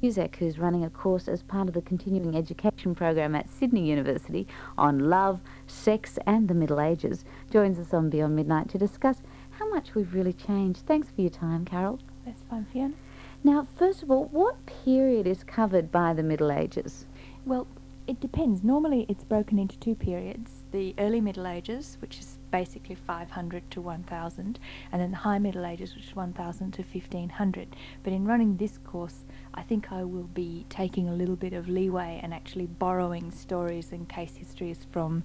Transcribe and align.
Cusack, 0.00 0.36
who's 0.36 0.58
running 0.58 0.84
a 0.84 0.90
course 0.90 1.26
as 1.26 1.42
part 1.42 1.68
of 1.68 1.74
the 1.74 1.82
continuing 1.82 2.36
education 2.36 2.94
program 2.94 3.34
at 3.34 3.48
Sydney 3.48 3.88
University 3.88 4.46
on 4.76 5.10
love, 5.10 5.40
sex, 5.66 6.18
and 6.26 6.48
the 6.48 6.54
Middle 6.54 6.80
Ages, 6.80 7.24
joins 7.50 7.78
us 7.78 7.94
on 7.94 8.10
Beyond 8.10 8.36
Midnight 8.36 8.68
to 8.70 8.78
discuss 8.78 9.22
how 9.50 9.68
much 9.70 9.94
we've 9.94 10.14
really 10.14 10.32
changed. 10.32 10.80
Thanks 10.86 11.08
for 11.10 11.22
your 11.22 11.30
time, 11.30 11.64
Carole. 11.64 11.98
That's 12.24 12.42
fine, 12.50 12.66
Fiona. 12.72 12.94
Now, 13.42 13.66
first 13.76 14.02
of 14.02 14.10
all, 14.10 14.26
what 14.26 14.66
period 14.66 15.26
is 15.26 15.44
covered 15.44 15.90
by 15.90 16.12
the 16.12 16.22
Middle 16.22 16.52
Ages? 16.52 17.06
Well, 17.44 17.66
it 18.06 18.20
depends. 18.20 18.62
Normally, 18.62 19.06
it's 19.08 19.24
broken 19.24 19.58
into 19.58 19.78
two 19.78 19.94
periods 19.94 20.64
the 20.72 20.94
early 20.98 21.20
Middle 21.20 21.46
Ages, 21.46 21.96
which 22.00 22.18
is 22.18 22.35
basically 22.50 22.94
500 22.94 23.70
to 23.70 23.80
1000, 23.80 24.58
and 24.92 25.02
then 25.02 25.10
the 25.10 25.16
High 25.18 25.38
Middle 25.38 25.66
Ages, 25.66 25.94
which 25.94 26.06
is 26.06 26.16
1000 26.16 26.72
to 26.72 26.82
1500. 26.82 27.76
But 28.02 28.12
in 28.12 28.26
running 28.26 28.56
this 28.56 28.78
course, 28.78 29.24
I 29.54 29.62
think 29.62 29.92
I 29.92 30.04
will 30.04 30.28
be 30.34 30.66
taking 30.68 31.08
a 31.08 31.14
little 31.14 31.36
bit 31.36 31.52
of 31.52 31.68
leeway 31.68 32.20
and 32.22 32.32
actually 32.32 32.66
borrowing 32.66 33.30
stories 33.30 33.92
and 33.92 34.08
case 34.08 34.36
histories 34.36 34.86
from 34.90 35.24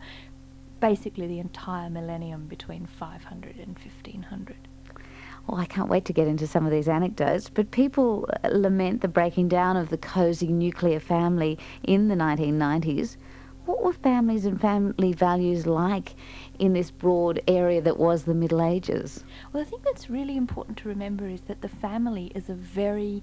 basically 0.79 1.27
the 1.27 1.39
entire 1.39 1.89
millennium 1.89 2.47
between 2.47 2.85
500 2.85 3.57
and 3.57 3.77
1500. 3.77 4.55
Well, 5.47 5.59
I 5.59 5.65
can't 5.65 5.89
wait 5.89 6.05
to 6.05 6.13
get 6.13 6.27
into 6.27 6.45
some 6.45 6.65
of 6.65 6.71
these 6.71 6.87
anecdotes, 6.87 7.49
but 7.49 7.71
people 7.71 8.29
uh, 8.43 8.49
lament 8.49 9.01
the 9.01 9.07
breaking 9.07 9.47
down 9.47 9.75
of 9.75 9.89
the 9.89 9.97
cosy 9.97 10.47
nuclear 10.47 10.99
family 10.99 11.57
in 11.83 12.09
the 12.09 12.15
1990s. 12.15 13.17
What 13.65 13.83
were 13.83 13.93
families 13.93 14.45
and 14.45 14.59
family 14.59 15.13
values 15.13 15.67
like 15.67 16.15
in 16.57 16.73
this 16.73 16.89
broad 16.89 17.41
area 17.47 17.79
that 17.81 17.99
was 17.99 18.23
the 18.23 18.33
Middle 18.33 18.61
Ages? 18.61 19.23
Well, 19.53 19.61
I 19.61 19.65
think 19.65 19.83
that's 19.83 20.09
really 20.09 20.35
important 20.35 20.77
to 20.79 20.89
remember 20.89 21.27
is 21.27 21.41
that 21.41 21.61
the 21.61 21.69
family 21.69 22.31
is 22.33 22.49
a 22.49 22.55
very 22.55 23.21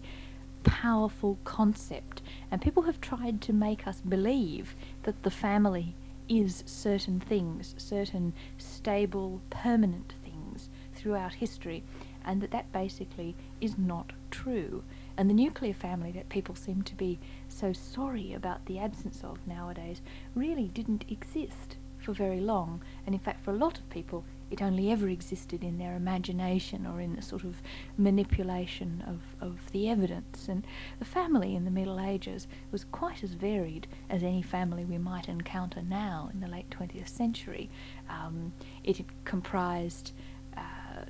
powerful 0.62 1.38
concept, 1.44 2.22
and 2.50 2.62
people 2.62 2.84
have 2.84 3.00
tried 3.00 3.40
to 3.42 3.52
make 3.52 3.86
us 3.86 4.00
believe 4.00 4.76
that 5.02 5.22
the 5.24 5.30
family 5.30 5.96
is 6.28 6.62
certain 6.66 7.18
things, 7.18 7.74
certain 7.76 8.32
stable, 8.58 9.40
permanent 9.50 10.14
things 10.22 10.68
throughout 10.94 11.34
history, 11.34 11.82
and 12.24 12.40
that 12.42 12.50
that 12.50 12.70
basically 12.70 13.34
is 13.60 13.76
not 13.78 14.12
true. 14.30 14.84
And 15.16 15.28
the 15.28 15.34
nuclear 15.34 15.74
family 15.74 16.12
that 16.12 16.28
people 16.28 16.54
seem 16.54 16.82
to 16.82 16.94
be 16.94 17.18
so 17.58 17.72
sorry 17.72 18.34
about 18.34 18.64
the 18.66 18.78
absence 18.78 19.24
of 19.24 19.44
nowadays 19.46 20.00
really 20.36 20.68
didn't 20.68 21.04
exist 21.10 21.76
for 21.98 22.12
very 22.12 22.40
long, 22.40 22.80
and 23.04 23.14
in 23.14 23.20
fact, 23.20 23.44
for 23.44 23.50
a 23.50 23.56
lot 23.56 23.78
of 23.78 23.90
people, 23.90 24.24
it 24.50 24.62
only 24.62 24.90
ever 24.92 25.08
existed 25.08 25.64
in 25.64 25.76
their 25.76 25.96
imagination 25.96 26.86
or 26.86 27.00
in 27.00 27.16
the 27.16 27.22
sort 27.22 27.42
of 27.42 27.60
manipulation 27.98 29.02
of, 29.06 29.20
of 29.46 29.58
the 29.72 29.90
evidence. 29.90 30.48
And 30.48 30.64
the 31.00 31.04
family 31.04 31.56
in 31.56 31.64
the 31.64 31.70
Middle 31.70 32.00
Ages 32.00 32.46
was 32.70 32.84
quite 32.84 33.24
as 33.24 33.32
varied 33.32 33.88
as 34.08 34.22
any 34.22 34.40
family 34.40 34.84
we 34.84 34.96
might 34.96 35.28
encounter 35.28 35.82
now 35.82 36.30
in 36.32 36.40
the 36.40 36.46
late 36.46 36.70
20th 36.70 37.08
century. 37.08 37.68
Um, 38.08 38.52
it 38.84 39.00
comprised 39.24 40.12
uh, 40.56 41.04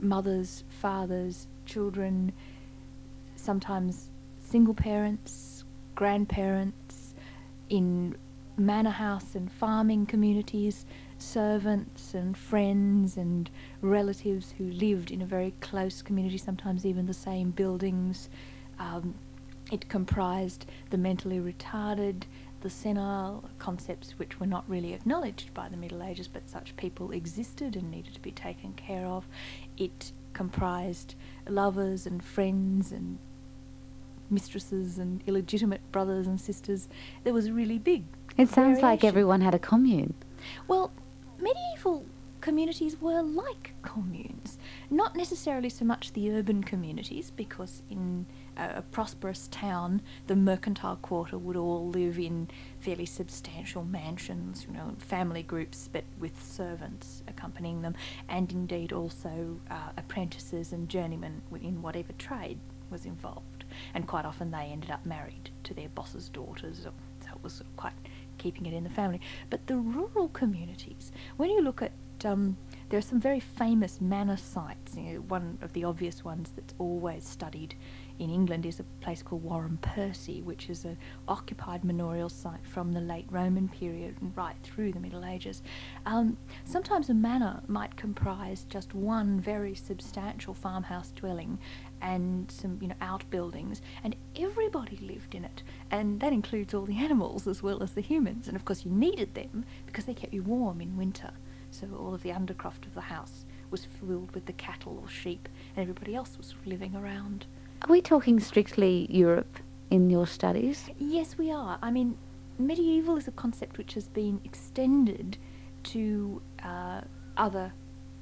mothers, 0.00 0.64
fathers, 0.68 1.46
children, 1.64 2.32
sometimes 3.36 4.10
single 4.50 4.74
parents, 4.74 5.59
grandparents, 5.94 7.14
in 7.68 8.16
manor 8.56 8.90
house 8.90 9.34
and 9.34 9.50
farming 9.50 10.06
communities, 10.06 10.84
servants 11.18 12.14
and 12.14 12.36
friends 12.36 13.16
and 13.16 13.50
relatives 13.80 14.54
who 14.56 14.64
lived 14.70 15.10
in 15.10 15.22
a 15.22 15.26
very 15.26 15.54
close 15.60 16.02
community, 16.02 16.38
sometimes 16.38 16.84
even 16.84 17.06
the 17.06 17.14
same 17.14 17.50
buildings. 17.50 18.28
Um, 18.78 19.14
it 19.70 19.88
comprised 19.88 20.66
the 20.90 20.98
mentally 20.98 21.38
retarded, 21.38 22.24
the 22.60 22.70
senile 22.70 23.48
concepts 23.58 24.18
which 24.18 24.38
were 24.40 24.46
not 24.46 24.68
really 24.68 24.92
acknowledged 24.92 25.54
by 25.54 25.68
the 25.68 25.76
Middle 25.76 26.02
Ages, 26.02 26.28
but 26.28 26.48
such 26.48 26.76
people 26.76 27.12
existed 27.12 27.76
and 27.76 27.90
needed 27.90 28.14
to 28.14 28.20
be 28.20 28.32
taken 28.32 28.72
care 28.74 29.06
of. 29.06 29.26
It 29.78 30.12
comprised 30.32 31.14
lovers 31.48 32.06
and 32.06 32.22
friends 32.22 32.92
and 32.92 33.18
mistresses 34.30 34.98
and 34.98 35.22
illegitimate 35.26 35.80
brothers 35.92 36.26
and 36.26 36.40
sisters. 36.40 36.88
There 37.24 37.34
was 37.34 37.50
really 37.50 37.78
big. 37.78 38.04
It 38.36 38.48
sounds 38.48 38.80
variation. 38.80 38.82
like 38.82 39.04
everyone 39.04 39.40
had 39.40 39.54
a 39.54 39.58
commune. 39.58 40.14
Well, 40.68 40.92
medieval 41.38 42.04
communities 42.40 43.00
were 43.00 43.22
like 43.22 43.72
communes, 43.82 44.58
not 44.90 45.14
necessarily 45.14 45.68
so 45.68 45.84
much 45.84 46.12
the 46.12 46.30
urban 46.30 46.64
communities, 46.64 47.30
because 47.30 47.82
in 47.90 48.26
a, 48.56 48.76
a 48.76 48.82
prosperous 48.82 49.48
town, 49.50 50.00
the 50.26 50.36
mercantile 50.36 50.96
quarter 50.96 51.36
would 51.36 51.56
all 51.56 51.88
live 51.88 52.18
in 52.18 52.48
fairly 52.80 53.06
substantial 53.06 53.84
mansions, 53.84 54.66
you 54.66 54.72
know, 54.72 54.94
family 54.98 55.42
groups, 55.42 55.88
but 55.92 56.04
with 56.18 56.42
servants 56.42 57.22
accompanying 57.28 57.82
them, 57.82 57.94
and 58.28 58.50
indeed 58.52 58.92
also 58.92 59.60
uh, 59.70 59.90
apprentices 59.96 60.72
and 60.72 60.88
journeymen 60.88 61.42
in 61.60 61.82
whatever 61.82 62.12
trade 62.14 62.58
was 62.90 63.04
involved. 63.04 63.59
And 63.94 64.06
quite 64.06 64.24
often 64.24 64.50
they 64.50 64.70
ended 64.72 64.90
up 64.90 65.04
married 65.06 65.50
to 65.64 65.74
their 65.74 65.88
boss's 65.88 66.28
daughters, 66.28 66.82
so 66.82 66.92
it 67.32 67.42
was 67.42 67.62
quite 67.76 67.94
keeping 68.38 68.66
it 68.66 68.72
in 68.72 68.84
the 68.84 68.90
family. 68.90 69.20
But 69.50 69.66
the 69.66 69.76
rural 69.76 70.28
communities, 70.28 71.12
when 71.36 71.50
you 71.50 71.60
look 71.62 71.82
at, 71.82 71.92
um, 72.24 72.56
there 72.88 72.98
are 72.98 73.02
some 73.02 73.20
very 73.20 73.40
famous 73.40 74.00
manor 74.00 74.36
sites. 74.36 74.96
You 74.96 75.02
know, 75.02 75.20
one 75.20 75.58
of 75.62 75.72
the 75.72 75.84
obvious 75.84 76.24
ones 76.24 76.50
that's 76.54 76.74
always 76.78 77.24
studied 77.24 77.74
in 78.18 78.28
England 78.28 78.66
is 78.66 78.78
a 78.80 78.84
place 79.00 79.22
called 79.22 79.44
Wharram 79.44 79.80
Percy, 79.80 80.42
which 80.42 80.68
is 80.68 80.84
an 80.84 80.98
occupied 81.26 81.84
manorial 81.84 82.28
site 82.28 82.66
from 82.66 82.92
the 82.92 83.00
late 83.00 83.26
Roman 83.30 83.68
period 83.68 84.16
and 84.20 84.36
right 84.36 84.56
through 84.62 84.92
the 84.92 85.00
Middle 85.00 85.24
Ages. 85.24 85.62
Um, 86.04 86.36
sometimes 86.64 87.08
a 87.08 87.14
manor 87.14 87.62
might 87.66 87.96
comprise 87.96 88.66
just 88.68 88.94
one 88.94 89.40
very 89.40 89.74
substantial 89.74 90.52
farmhouse 90.52 91.12
dwelling 91.12 91.58
and 92.02 92.50
some 92.50 92.78
you 92.80 92.88
know 92.88 92.94
outbuildings 93.00 93.80
and 94.04 94.16
everybody 94.36 94.96
lived 94.98 95.34
in 95.34 95.44
it 95.44 95.62
and 95.90 96.20
that 96.20 96.32
includes 96.32 96.74
all 96.74 96.86
the 96.86 96.96
animals 96.98 97.46
as 97.46 97.62
well 97.62 97.82
as 97.82 97.92
the 97.92 98.00
humans 98.00 98.48
and 98.48 98.56
of 98.56 98.64
course 98.64 98.84
you 98.84 98.90
needed 98.90 99.34
them 99.34 99.64
because 99.86 100.04
they 100.04 100.14
kept 100.14 100.32
you 100.32 100.42
warm 100.42 100.80
in 100.80 100.96
winter 100.96 101.30
so 101.70 101.86
all 101.98 102.14
of 102.14 102.22
the 102.22 102.30
undercroft 102.30 102.86
of 102.86 102.94
the 102.94 103.00
house 103.00 103.44
was 103.70 103.84
filled 103.84 104.32
with 104.34 104.46
the 104.46 104.52
cattle 104.54 104.98
or 105.02 105.08
sheep 105.08 105.48
and 105.76 105.82
everybody 105.82 106.14
else 106.14 106.36
was 106.36 106.54
living 106.64 106.96
around 106.96 107.46
Are 107.82 107.92
we 107.92 108.00
talking 108.00 108.40
strictly 108.40 109.06
Europe 109.10 109.58
in 109.90 110.10
your 110.10 110.26
studies? 110.26 110.88
Yes, 110.98 111.36
we 111.38 111.50
are. 111.50 111.78
I 111.82 111.90
mean, 111.90 112.16
medieval 112.58 113.16
is 113.16 113.26
a 113.28 113.32
concept 113.32 113.78
which 113.78 113.94
has 113.94 114.08
been 114.08 114.40
extended 114.44 115.36
to 115.84 116.42
uh, 116.62 117.00
other 117.36 117.72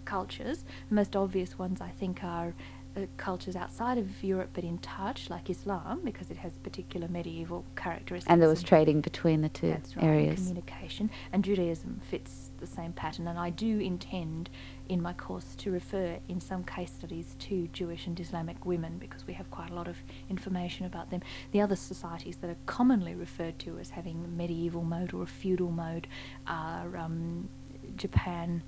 cultures. 0.04 0.64
The 0.88 0.94
most 0.94 1.16
obvious 1.16 1.58
ones, 1.58 1.80
I 1.80 1.90
think, 1.90 2.24
are 2.24 2.54
uh, 2.96 3.00
cultures 3.16 3.56
outside 3.56 3.98
of 3.98 4.22
Europe 4.22 4.50
but 4.52 4.64
in 4.64 4.78
touch, 4.78 5.30
like 5.30 5.50
Islam, 5.50 6.00
because 6.04 6.30
it 6.30 6.36
has 6.38 6.56
particular 6.58 7.08
medieval 7.08 7.64
characteristics. 7.76 8.30
And 8.30 8.40
there 8.40 8.48
was 8.48 8.62
trading 8.62 9.00
between 9.00 9.42
the 9.42 9.48
two 9.48 9.68
That's 9.68 9.96
right, 9.96 10.04
areas. 10.04 10.40
communication. 10.40 11.10
And 11.32 11.44
Judaism 11.44 12.00
fits 12.10 12.50
the 12.60 12.66
same 12.66 12.92
pattern. 12.92 13.28
And 13.28 13.38
I 13.38 13.50
do 13.50 13.78
intend 13.78 14.50
in 14.88 15.02
my 15.02 15.12
course 15.12 15.54
to 15.56 15.70
refer 15.70 16.18
in 16.28 16.40
some 16.40 16.64
case 16.64 16.90
studies 16.90 17.36
to 17.38 17.68
Jewish 17.72 18.06
and 18.06 18.18
Islamic 18.18 18.64
women 18.64 18.98
because 18.98 19.26
we 19.26 19.34
have 19.34 19.50
quite 19.50 19.70
a 19.70 19.74
lot 19.74 19.86
of 19.86 19.96
information 20.30 20.86
about 20.86 21.10
them. 21.10 21.20
The 21.52 21.60
other 21.60 21.76
societies 21.76 22.36
that 22.38 22.50
are 22.50 22.56
commonly 22.66 23.14
referred 23.14 23.58
to 23.60 23.78
as 23.78 23.90
having 23.90 24.36
medieval 24.36 24.82
mode 24.82 25.12
or 25.12 25.22
a 25.22 25.26
feudal 25.26 25.70
mode 25.70 26.06
are 26.46 26.96
um, 26.96 27.48
Japan 27.96 28.62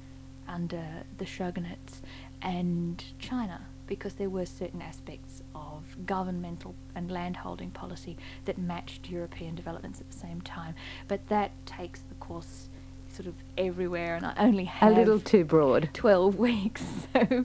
under 0.47 1.05
the 1.19 1.25
shogunates 1.25 2.01
and 2.43 3.03
China 3.19 3.67
because 3.91 4.15
there 4.15 4.31
were 4.31 4.47
certain 4.47 4.81
aspects 4.81 5.43
of 5.53 5.83
governmental 6.07 6.77
and 6.95 7.11
landholding 7.11 7.73
policy 7.73 8.17
that 8.45 8.57
matched 8.57 9.11
European 9.11 9.57
developments 9.57 10.01
at 10.01 10.09
the 10.09 10.17
same 10.17 10.41
time. 10.41 10.77
But 11.09 11.27
that 11.27 11.51
takes 11.67 11.99
the 12.09 12.15
course 12.15 12.69
sort 13.13 13.27
of 13.27 13.35
everywhere, 13.59 14.15
and 14.15 14.25
I 14.25 14.33
only 14.39 14.65
have 14.65 14.93
A 14.93 14.95
little 14.95 15.19
too 15.19 15.45
broad. 15.45 15.91
12 15.93 16.37
weeks. 16.49 16.85
So 17.13 17.45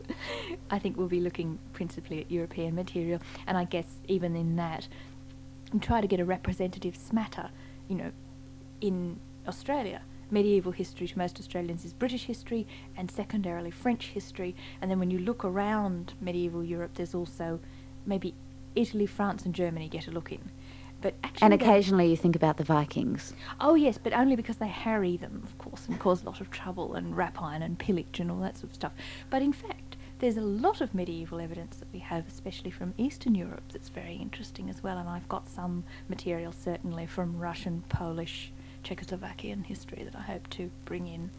I 0.70 0.78
think 0.78 0.98
we'll 0.98 1.08
be 1.08 1.20
looking 1.20 1.58
principally 1.74 2.22
at 2.22 2.30
European 2.30 2.76
material, 2.76 3.20
and 3.48 3.58
I 3.58 3.64
guess 3.64 3.88
even 4.08 4.36
in 4.36 4.56
that, 4.58 4.88
and 5.72 5.82
try 5.82 6.00
to 6.00 6.08
get 6.08 6.20
a 6.20 6.26
representative 6.26 6.96
smatter, 6.96 7.50
you 7.88 7.96
know, 7.96 8.12
in 8.82 9.20
Australia. 9.48 10.04
Medieval 10.32 10.72
history 10.72 11.08
to 11.08 11.18
most 11.18 11.40
Australians 11.40 11.86
is 11.86 11.94
British 11.94 12.26
history 12.26 12.68
and 12.98 13.10
secondarily 13.10 13.72
French 13.72 14.08
history. 14.08 14.56
And 14.82 14.90
then 14.90 15.00
when 15.00 15.12
you 15.12 15.20
look 15.20 15.46
around 15.46 16.14
medieval 16.20 16.64
Europe, 16.64 16.92
there's 16.96 17.16
also 17.16 17.60
maybe 18.06 18.34
Italy, 18.76 19.06
France, 19.06 19.46
and 19.46 19.54
Germany 19.54 19.88
get 19.88 20.08
a 20.08 20.12
look 20.12 20.32
in. 20.32 20.52
But 21.02 21.14
actually, 21.24 21.46
And 21.46 21.54
occasionally 21.54 22.10
you 22.10 22.18
think 22.18 22.36
about 22.36 22.58
the 22.58 22.64
Vikings. 22.64 23.34
Oh 23.60 23.76
yes, 23.76 23.98
but 23.98 24.14
only 24.14 24.36
because 24.36 24.58
they 24.58 24.68
harry 24.68 25.18
them, 25.18 25.42
of 25.44 25.58
course, 25.58 25.88
and 25.88 26.00
cause 26.00 26.24
a 26.24 26.26
lot 26.26 26.42
of 26.42 26.50
trouble 26.50 26.96
and 26.96 27.16
rapine 27.16 27.62
and 27.62 27.78
pillage 27.78 28.20
and 28.20 28.32
all 28.32 28.40
that 28.40 28.58
sort 28.58 28.72
of 28.72 28.76
stuff. 28.76 28.94
But 29.30 29.42
in 29.42 29.54
fact, 29.54 29.98
There's 30.20 30.38
a 30.38 30.42
lot 30.42 30.80
of 30.80 30.96
medieval 30.96 31.42
evidence 31.42 31.76
that 31.78 31.90
we 31.92 32.00
have, 32.00 32.26
especially 32.28 32.72
from 32.72 32.94
Eastern 32.98 33.36
Europe, 33.36 33.64
that's 33.74 33.90
very 33.90 34.16
interesting 34.16 34.70
as 34.70 34.82
well. 34.82 34.98
And 34.98 35.10
I've 35.10 35.28
got 35.28 35.50
some 35.50 35.84
material 36.08 36.54
certainly 36.54 37.06
from 37.06 37.38
Russian, 37.38 37.84
Polish, 37.90 38.52
Czechoslovakian 38.86 39.66
history 39.66 40.04
that 40.04 40.16
I 40.16 40.22
hope 40.22 40.50
to 40.52 40.70
bring 40.86 41.08
in. 41.08 41.32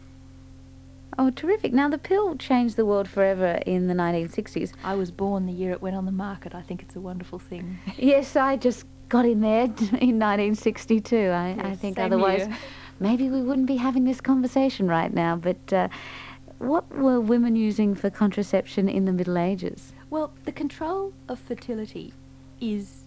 Oh, 1.17 1.31
terrific. 1.31 1.73
Now, 1.73 1.89
the 1.89 1.97
pill 1.97 2.35
changed 2.35 2.75
the 2.75 2.85
world 2.85 3.07
forever 3.07 3.59
in 3.65 3.87
the 3.87 3.93
1960s. 3.93 4.73
I 4.83 4.93
was 4.95 5.09
born 5.09 5.45
the 5.45 5.53
year 5.53 5.71
it 5.71 5.81
went 5.81 5.95
on 5.95 6.05
the 6.05 6.11
market. 6.11 6.53
I 6.53 6.61
think 6.61 6.83
it's 6.83 6.95
a 6.95 6.99
wonderful 6.99 7.39
thing. 7.39 7.79
yes, 7.97 8.35
I 8.35 8.57
just 8.57 8.85
got 9.09 9.25
in 9.25 9.41
there 9.41 9.63
in 9.99 10.19
1962. 10.19 11.15
I, 11.15 11.55
Yes, 11.55 11.65
I 11.65 11.75
think 11.75 11.97
otherwise 11.97 12.45
here. 12.45 12.57
maybe 12.99 13.29
we 13.29 13.41
wouldn't 13.41 13.67
be 13.67 13.77
having 13.77 14.03
this 14.03 14.21
conversation 14.21 14.87
right 14.87 15.13
now. 15.13 15.35
But 15.37 15.73
uh, 15.73 15.87
what 16.59 16.89
were 16.93 17.19
women 17.21 17.55
using 17.55 17.95
for 17.95 18.09
contraception 18.09 18.89
in 18.89 19.05
the 19.05 19.13
Middle 19.13 19.37
Ages? 19.37 19.93
Well, 20.09 20.33
the 20.45 20.51
control 20.51 21.13
of 21.27 21.39
fertility 21.39 22.13
is 22.59 23.05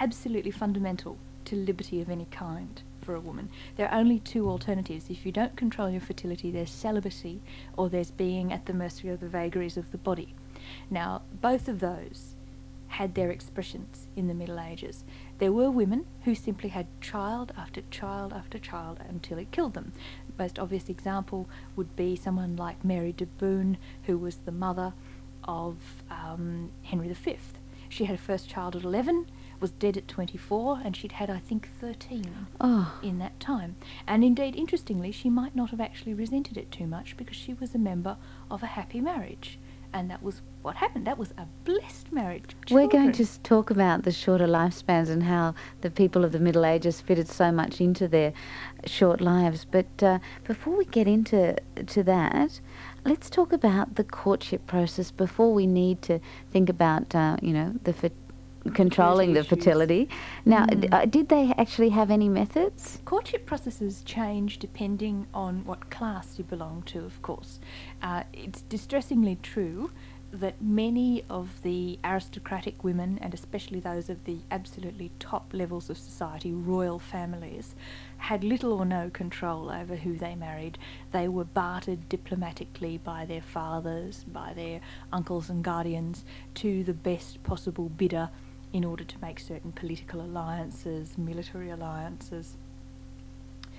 absolutely 0.00 0.50
fundamental 0.50 1.18
to 1.44 1.56
liberty 1.56 2.00
of 2.00 2.10
any 2.10 2.26
kind 2.30 2.82
for 3.06 3.14
a 3.14 3.20
woman. 3.20 3.48
There 3.76 3.88
are 3.88 3.98
only 3.98 4.18
two 4.18 4.50
alternatives. 4.50 5.08
If 5.08 5.24
you 5.24 5.30
don't 5.30 5.56
control 5.56 5.88
your 5.88 6.00
fertility, 6.00 6.50
there's 6.50 6.70
celibacy 6.70 7.40
or 7.76 7.88
there's 7.88 8.10
being 8.10 8.52
at 8.52 8.66
the 8.66 8.74
mercy 8.74 9.08
of 9.08 9.20
the 9.20 9.28
vagaries 9.28 9.76
of 9.76 9.92
the 9.92 9.98
body. 9.98 10.34
Now, 10.90 11.22
both 11.40 11.68
of 11.68 11.78
those 11.78 12.34
had 12.88 13.14
their 13.14 13.30
expressions 13.30 14.08
in 14.16 14.26
the 14.26 14.34
Middle 14.34 14.58
Ages. 14.58 15.04
There 15.38 15.52
were 15.52 15.70
women 15.70 16.06
who 16.24 16.34
simply 16.34 16.70
had 16.70 16.86
child 17.00 17.52
after 17.56 17.82
child 17.90 18.32
after 18.32 18.58
child 18.58 18.98
until 19.08 19.38
it 19.38 19.52
killed 19.52 19.74
them. 19.74 19.92
The 20.26 20.42
Most 20.42 20.58
obvious 20.58 20.88
example 20.88 21.48
would 21.76 21.94
be 21.94 22.16
someone 22.16 22.56
like 22.56 22.84
Mary 22.84 23.12
de 23.12 23.26
Bohun, 23.26 23.76
who 24.04 24.18
was 24.18 24.36
the 24.36 24.52
mother 24.52 24.94
of 25.44 25.76
um, 26.10 26.72
Henry 26.82 27.12
V. 27.12 27.36
She 27.88 28.04
had 28.04 28.16
her 28.16 28.22
first 28.22 28.48
child 28.48 28.74
at 28.74 28.82
11, 28.82 29.26
was 29.60 29.70
dead 29.72 29.96
at 29.96 30.08
24, 30.08 30.80
and 30.84 30.96
she'd 30.96 31.12
had, 31.12 31.30
I 31.30 31.38
think, 31.38 31.68
13 31.80 32.46
Oh, 32.60 32.98
in 33.02 33.18
that 33.18 33.38
time. 33.40 33.76
And 34.06 34.22
indeed, 34.24 34.54
interestingly, 34.56 35.12
she 35.12 35.30
might 35.30 35.54
not 35.56 35.70
have 35.70 35.80
actually 35.80 36.14
resented 36.14 36.56
it 36.56 36.70
too 36.70 36.86
much 36.86 37.16
because 37.16 37.36
she 37.36 37.54
was 37.54 37.74
a 37.74 37.78
member 37.78 38.16
of 38.50 38.62
a 38.62 38.66
happy 38.66 39.00
marriage. 39.00 39.58
And 39.92 40.10
that 40.10 40.22
was 40.22 40.42
what 40.60 40.76
happened. 40.76 41.06
That 41.06 41.16
was 41.16 41.30
a 41.38 41.46
blessed 41.64 42.12
marriage. 42.12 42.54
we're 42.70 42.88
going 42.88 43.12
to 43.12 43.42
talk 43.42 43.70
about 43.70 44.02
the 44.02 44.10
shorter 44.12 44.46
lifespans 44.46 45.08
and 45.08 45.22
how 45.22 45.54
the 45.80 45.90
people 45.90 46.22
of 46.24 46.32
the 46.32 46.40
Middle 46.40 46.66
Ages 46.66 47.00
fitted 47.00 47.28
so 47.28 47.50
much 47.50 47.80
into 47.80 48.06
their 48.06 48.34
short 48.84 49.20
lives. 49.22 49.64
But 49.64 50.02
uh, 50.02 50.18
before 50.44 50.76
we 50.76 50.84
get 50.84 51.06
into 51.08 51.56
to 51.86 52.02
that, 52.02 52.60
let's 53.06 53.30
talk 53.30 53.52
about 53.52 53.94
the 53.94 54.04
courtship 54.04 54.66
process 54.66 55.10
before 55.10 55.54
we 55.54 55.66
need 55.66 56.02
to 56.02 56.20
think 56.50 56.68
about, 56.68 57.14
uh, 57.14 57.36
you 57.40 57.54
know, 57.54 57.74
the 57.84 57.92
fer- 57.94 58.10
controlling 58.74 59.32
the 59.34 59.44
fertility. 59.44 60.08
Now, 60.44 60.66
d- 60.66 60.88
Mm. 60.88 60.94
uh, 60.94 61.04
did 61.06 61.28
they 61.28 61.52
actually 61.56 61.90
have 61.90 62.10
any 62.10 62.28
methods? 62.28 63.00
Courtship 63.04 63.46
processes 63.46 64.02
change 64.04 64.58
depending 64.58 65.26
on 65.32 65.64
what 65.64 65.90
class 65.90 66.38
you 66.38 66.44
belong 66.44 66.82
to, 66.86 67.04
of 67.04 67.20
course. 67.22 67.60
Uh, 68.02 68.22
it's 68.32 68.62
distressingly 68.62 69.36
true 69.42 69.90
that 70.32 70.60
many 70.60 71.22
of 71.30 71.62
the 71.62 71.98
aristocratic 72.04 72.82
women, 72.84 73.18
and 73.22 73.32
especially 73.32 73.80
those 73.80 74.10
of 74.10 74.24
the 74.24 74.38
absolutely 74.50 75.10
top 75.18 75.48
levels 75.52 75.88
of 75.88 75.96
society, 75.96 76.52
royal 76.52 76.98
families, 76.98 77.74
had 78.18 78.42
little 78.44 78.72
or 78.72 78.84
no 78.84 79.08
control 79.08 79.70
over 79.70 79.96
who 79.96 80.16
they 80.18 80.34
married. 80.34 80.76
They 81.12 81.28
were 81.28 81.44
bartered 81.44 82.08
diplomatically 82.08 82.98
by 82.98 83.24
their 83.24 83.40
fathers, 83.40 84.24
by 84.24 84.52
their 84.52 84.80
uncles 85.12 85.48
and 85.48 85.62
guardians, 85.62 86.24
to 86.56 86.82
the 86.84 86.92
best 86.92 87.42
possible 87.44 87.88
bidder 87.88 88.28
in 88.72 88.84
order 88.84 89.04
to 89.04 89.18
make 89.20 89.38
certain 89.38 89.72
political 89.72 90.20
alliances, 90.20 91.16
military 91.16 91.70
alliances. 91.70 92.56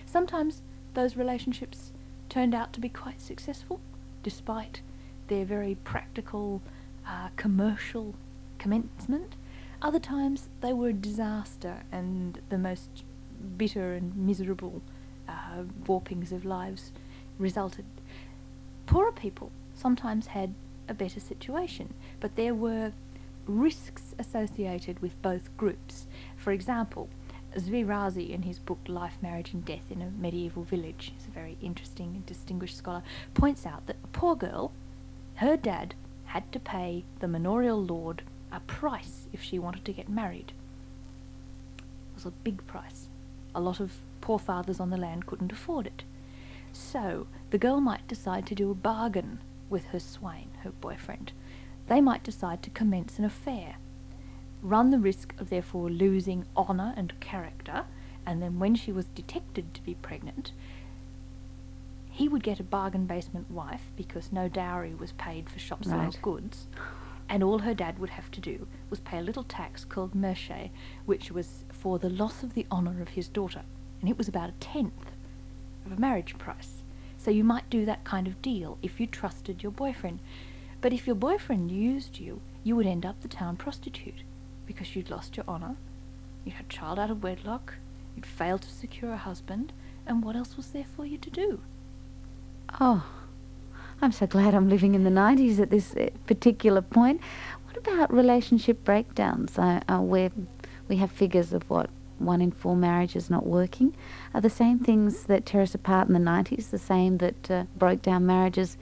Sometimes 0.06 0.62
those 0.94 1.16
relationships 1.16 1.92
turned 2.30 2.56
out 2.56 2.74
to 2.74 2.80
be 2.80 2.90
quite 2.90 3.22
successful, 3.22 3.80
despite 4.24 4.82
their 5.28 5.46
very 5.46 5.76
practical, 5.84 6.62
uh, 7.08 7.30
commercial 7.36 8.16
commencement. 8.58 9.36
Other 9.82 10.00
times 10.00 10.50
they 10.62 10.74
were 10.74 10.90
a 10.90 10.94
disaster 10.94 11.84
and 11.92 12.42
the 12.50 12.58
most 12.58 13.04
bitter 13.58 13.94
and 13.94 14.16
miserable 14.16 14.82
uh, 15.28 15.64
warpings 15.86 16.32
of 16.32 16.46
lives 16.46 16.92
resulted. 17.38 17.86
Poorer 18.86 19.12
people 19.12 19.52
sometimes 19.76 20.28
had 20.28 20.54
a 20.90 20.94
better 20.94 21.20
situation, 21.20 21.94
but 22.20 22.36
there 22.36 22.56
were 22.56 22.94
risks 23.48 24.14
associated 24.20 25.00
with 25.00 25.22
both 25.22 25.56
groups. 25.58 26.08
For 26.36 26.52
example, 26.52 27.10
Zvi 27.56 27.86
Razi, 27.86 28.30
in 28.30 28.44
his 28.44 28.60
book 28.60 28.80
Life, 28.88 29.18
Marriage 29.22 29.54
and 29.54 29.66
Death 29.66 29.90
in 29.90 30.02
a 30.02 30.12
Medieval 30.12 30.64
Village, 30.64 31.14
is 31.18 31.26
a 31.26 31.32
very 31.32 31.58
interesting 31.62 32.10
and 32.16 32.26
distinguished 32.26 32.78
scholar, 32.78 33.04
points 33.34 33.66
out 33.66 33.88
that 33.88 33.98
a 34.04 34.08
poor 34.08 34.36
girl, 34.36 34.72
her 35.36 35.58
dad 35.58 35.96
had 36.26 36.52
to 36.52 36.60
pay 36.60 37.04
the 37.20 37.28
manorial 37.28 37.84
lord 37.84 38.22
a 38.52 38.60
price 38.62 39.28
if 39.34 39.42
she 39.42 39.60
wanted 39.60 39.86
to 39.86 39.94
get 39.94 40.10
married. 40.10 40.52
It 41.78 42.16
was 42.16 42.26
a 42.26 42.32
big 42.32 42.66
price. 42.68 43.08
A 43.56 43.62
lot 43.62 43.80
of 43.80 43.94
poor 44.22 44.40
fathers 44.40 44.80
on 44.80 44.90
the 44.90 44.98
land 44.98 45.26
couldn't 45.26 45.52
afford 45.52 45.88
it. 45.88 46.04
So 46.74 47.28
the 47.50 47.58
girl 47.58 47.82
might 47.82 48.08
decide 48.08 48.46
to 48.48 48.56
do 48.56 48.70
a 48.70 48.76
bargain 48.76 49.40
with 49.70 49.86
her 49.86 50.00
swain, 50.00 50.50
her 50.64 50.72
boyfriend. 50.72 51.32
They 51.88 52.02
might 52.02 52.24
decide 52.24 52.62
to 52.64 52.70
commence 52.70 53.18
an 53.18 53.26
affair, 53.26 53.76
run 54.62 54.92
the 54.92 55.00
risk 55.00 55.34
of 55.40 55.50
therefore 55.50 55.90
losing 55.90 56.46
honour 56.56 56.94
and 56.98 57.18
character, 57.20 57.86
and 58.26 58.42
then 58.42 58.60
when 58.60 58.76
she 58.76 58.92
was 58.92 59.06
detected 59.06 59.74
to 59.74 59.82
be 59.84 59.96
pregnant, 59.96 60.52
he 62.10 62.28
would 62.28 62.44
get 62.44 62.60
a 62.60 62.64
bargain 62.64 63.06
basement 63.06 63.50
wife 63.52 63.92
because 63.96 64.32
no 64.32 64.48
dowry 64.50 64.94
was 64.96 65.12
paid 65.14 65.50
for 65.50 65.60
shop 65.60 65.86
sale 65.86 65.98
Right. 66.00 66.20
goods. 66.22 66.68
And 67.30 67.44
all 67.44 67.60
her 67.60 67.74
dad 67.74 68.00
would 68.00 68.10
have 68.12 68.32
to 68.32 68.42
do 68.42 68.68
was 68.90 69.00
pay 69.02 69.20
a 69.20 69.22
little 69.22 69.44
tax 69.44 69.86
called 69.86 70.16
merchet, 70.16 70.72
which 71.06 71.30
was 71.32 71.64
for 71.70 72.00
the 72.00 72.10
loss 72.10 72.42
of 72.42 72.54
the 72.54 72.66
honour 72.72 73.02
of 73.02 73.10
his 73.10 73.28
daughter. 73.28 73.64
And 74.02 74.10
it 74.10 74.18
was 74.18 74.28
about 74.28 74.50
a 74.50 74.54
tenth 74.60 75.12
of 75.86 75.92
a 75.92 76.00
marriage 76.00 76.38
price. 76.38 76.84
So 77.18 77.30
you 77.32 77.44
might 77.44 77.70
do 77.70 77.86
that 77.86 78.04
kind 78.04 78.28
of 78.28 78.42
deal 78.42 78.78
if 78.82 79.00
you 79.00 79.08
trusted 79.08 79.62
your 79.62 79.72
boyfriend. 79.72 80.20
But 80.82 80.94
if 80.94 81.08
your 81.08 81.16
boyfriend 81.16 81.72
used 81.72 82.20
you, 82.20 82.42
you 82.64 82.76
would 82.76 82.86
end 82.86 83.06
up 83.06 83.22
the 83.22 83.28
town 83.28 83.58
prostitute 83.58 84.24
because 84.66 84.96
you'd 84.96 85.10
lost 85.10 85.38
your 85.38 85.46
honour, 85.48 85.76
you'd 86.44 86.56
had 86.56 86.66
a 86.66 86.70
child 86.70 87.00
out 87.00 87.10
of 87.10 87.24
wedlock, 87.24 87.76
you'd 88.16 88.26
failed 88.26 88.62
to 88.64 88.70
secure 88.70 89.14
a 89.14 89.18
husband, 89.18 89.74
and 90.06 90.24
what 90.24 90.36
else 90.36 90.58
was 90.58 90.68
there 90.68 90.86
for 90.96 91.06
you 91.06 91.18
to 91.18 91.30
do? 91.30 91.62
Oh, 92.80 93.06
I'm 94.02 94.12
so 94.12 94.28
glad 94.28 94.54
I'm 94.54 94.70
living 94.70 94.94
in 94.94 95.04
the 95.04 95.10
90s 95.10 95.60
at 95.60 95.70
this 95.70 95.96
uh, 95.96 96.10
particular 96.28 96.82
point. 96.82 97.22
What 97.66 97.78
about 97.78 98.14
relationship 98.14 98.84
breakdowns? 98.84 99.58
Uh, 99.58 99.82
uh, 99.88 100.00
where 100.00 100.32
we 100.88 100.98
have 100.98 101.12
figures 101.12 101.54
of 101.54 101.70
what 101.70 101.90
one 102.20 102.42
in 102.42 102.52
four 102.52 102.76
marriages 102.76 103.30
not 103.30 103.46
working. 103.46 103.96
Are 104.34 104.42
the 104.42 104.50
same 104.50 104.80
things 104.80 105.24
that 105.24 105.46
tear 105.46 105.62
us 105.62 105.76
apart 105.76 106.08
in 106.08 106.14
the 106.14 106.20
90s 106.20 106.70
the 106.70 106.78
same 106.78 107.18
that 107.18 107.52
uh, 107.52 107.64
broke 107.78 108.02
down 108.02 108.26
marriages 108.26 108.78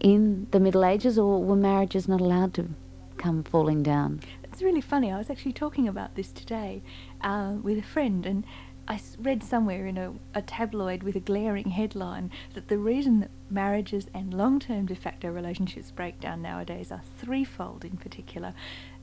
in 0.00 0.46
the 0.50 0.60
Middle 0.60 0.84
Ages, 0.84 1.18
or 1.18 1.42
were 1.42 1.56
marriages 1.56 2.08
not 2.08 2.20
allowed 2.20 2.54
to 2.54 2.68
come 3.16 3.42
falling 3.42 3.82
down? 3.82 4.20
It's 4.42 4.62
really 4.62 4.80
funny. 4.80 5.12
I 5.12 5.18
was 5.18 5.30
actually 5.30 5.52
talking 5.52 5.86
about 5.86 6.14
this 6.16 6.32
today 6.32 6.82
uh, 7.20 7.54
with 7.62 7.78
a 7.78 7.82
friend, 7.82 8.26
and 8.26 8.44
I 8.88 9.00
read 9.18 9.44
somewhere 9.44 9.86
in 9.86 9.96
a, 9.98 10.14
a 10.34 10.42
tabloid 10.42 11.02
with 11.02 11.14
a 11.16 11.20
glaring 11.20 11.70
headline 11.70 12.30
that 12.54 12.68
the 12.68 12.78
reason 12.78 13.20
that 13.20 13.30
marriages 13.48 14.08
and 14.12 14.34
long 14.34 14.58
term 14.58 14.86
de 14.86 14.94
facto 14.94 15.28
relationships 15.28 15.90
break 15.90 16.18
down 16.18 16.42
nowadays 16.42 16.90
are 16.90 17.02
threefold 17.18 17.84
in 17.84 17.96
particular. 17.98 18.54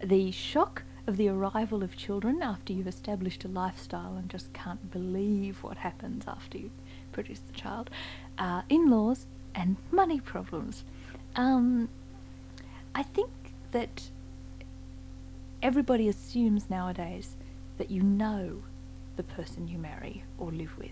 The 0.03 0.31
shock 0.31 0.83
of 1.05 1.15
the 1.15 1.29
arrival 1.29 1.83
of 1.83 1.95
children 1.95 2.41
after 2.41 2.73
you've 2.73 2.87
established 2.87 3.45
a 3.45 3.47
lifestyle 3.47 4.17
and 4.17 4.29
just 4.29 4.51
can't 4.51 4.91
believe 4.91 5.63
what 5.63 5.77
happens 5.77 6.25
after 6.27 6.57
you 6.57 6.71
produce 7.13 7.39
the 7.39 7.53
child, 7.53 7.89
uh, 8.37 8.63
in 8.67 8.89
laws, 8.89 9.25
and 9.57 9.75
money 9.91 10.21
problems. 10.21 10.85
Um, 11.35 11.89
I 12.95 13.03
think 13.03 13.31
that 13.71 14.09
everybody 15.61 16.07
assumes 16.07 16.69
nowadays 16.69 17.35
that 17.77 17.91
you 17.91 18.03
know 18.03 18.61
the 19.15 19.23
person 19.23 19.67
you 19.67 19.79
marry 19.79 20.23
or 20.37 20.51
live 20.51 20.77
with. 20.77 20.91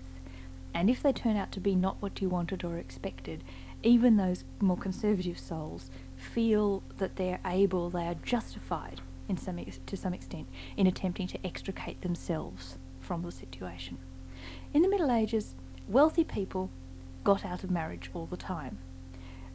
And 0.73 0.89
if 0.89 1.01
they 1.01 1.13
turn 1.13 1.37
out 1.37 1.51
to 1.53 1.59
be 1.61 1.75
not 1.75 2.01
what 2.01 2.21
you 2.21 2.27
wanted 2.27 2.63
or 2.63 2.77
expected, 2.77 3.43
even 3.83 4.17
those 4.17 4.43
more 4.59 4.75
conservative 4.75 5.39
souls 5.39 5.89
feel 6.17 6.83
that 6.97 7.15
they're 7.15 7.39
able, 7.45 7.89
they 7.89 8.07
are 8.07 8.15
justified 8.15 8.99
in 9.29 9.37
some 9.37 9.59
ex- 9.59 9.79
to 9.85 9.95
some 9.95 10.13
extent 10.13 10.47
in 10.75 10.87
attempting 10.87 11.27
to 11.27 11.45
extricate 11.45 12.01
themselves 12.01 12.77
from 12.99 13.21
the 13.21 13.31
situation. 13.31 13.99
In 14.73 14.81
the 14.81 14.89
Middle 14.89 15.11
Ages, 15.11 15.53
wealthy 15.87 16.23
people 16.23 16.71
got 17.25 17.43
out 17.43 17.65
of 17.65 17.69
marriage 17.71 18.09
all 18.13 18.25
the 18.27 18.37
time. 18.37 18.77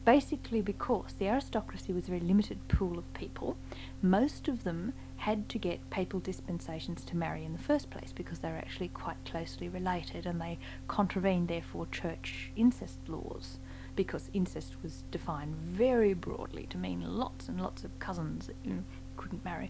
basically 0.03 0.61
because 0.61 1.13
the 1.19 1.27
aristocracy 1.27 1.93
was 1.93 2.05
a 2.05 2.07
very 2.07 2.19
limited 2.19 2.67
pool 2.67 2.97
of 2.97 3.13
people. 3.13 3.55
Most 4.01 4.47
of 4.47 4.63
them 4.63 4.93
had 5.17 5.47
to 5.49 5.59
get 5.59 5.89
papal 5.91 6.19
dispensations 6.19 7.03
to 7.05 7.15
marry 7.15 7.45
in 7.45 7.53
the 7.53 7.59
first 7.59 7.91
place 7.91 8.11
because 8.11 8.39
they 8.39 8.49
were 8.49 8.57
actually 8.57 8.87
quite 8.87 9.23
closely 9.25 9.69
related 9.69 10.25
and 10.25 10.41
they 10.41 10.57
contravened, 10.87 11.47
therefore, 11.47 11.85
church 11.91 12.51
incest 12.55 12.97
laws 13.07 13.59
because 13.95 14.31
incest 14.33 14.75
was 14.81 15.03
defined 15.11 15.55
very 15.55 16.13
broadly 16.15 16.65
to 16.71 16.77
mean 16.77 17.01
lots 17.01 17.47
and 17.47 17.61
lots 17.61 17.83
of 17.83 17.99
cousins 17.99 18.47
that 18.47 18.55
you 18.63 18.83
couldn't 19.17 19.45
marry. 19.45 19.69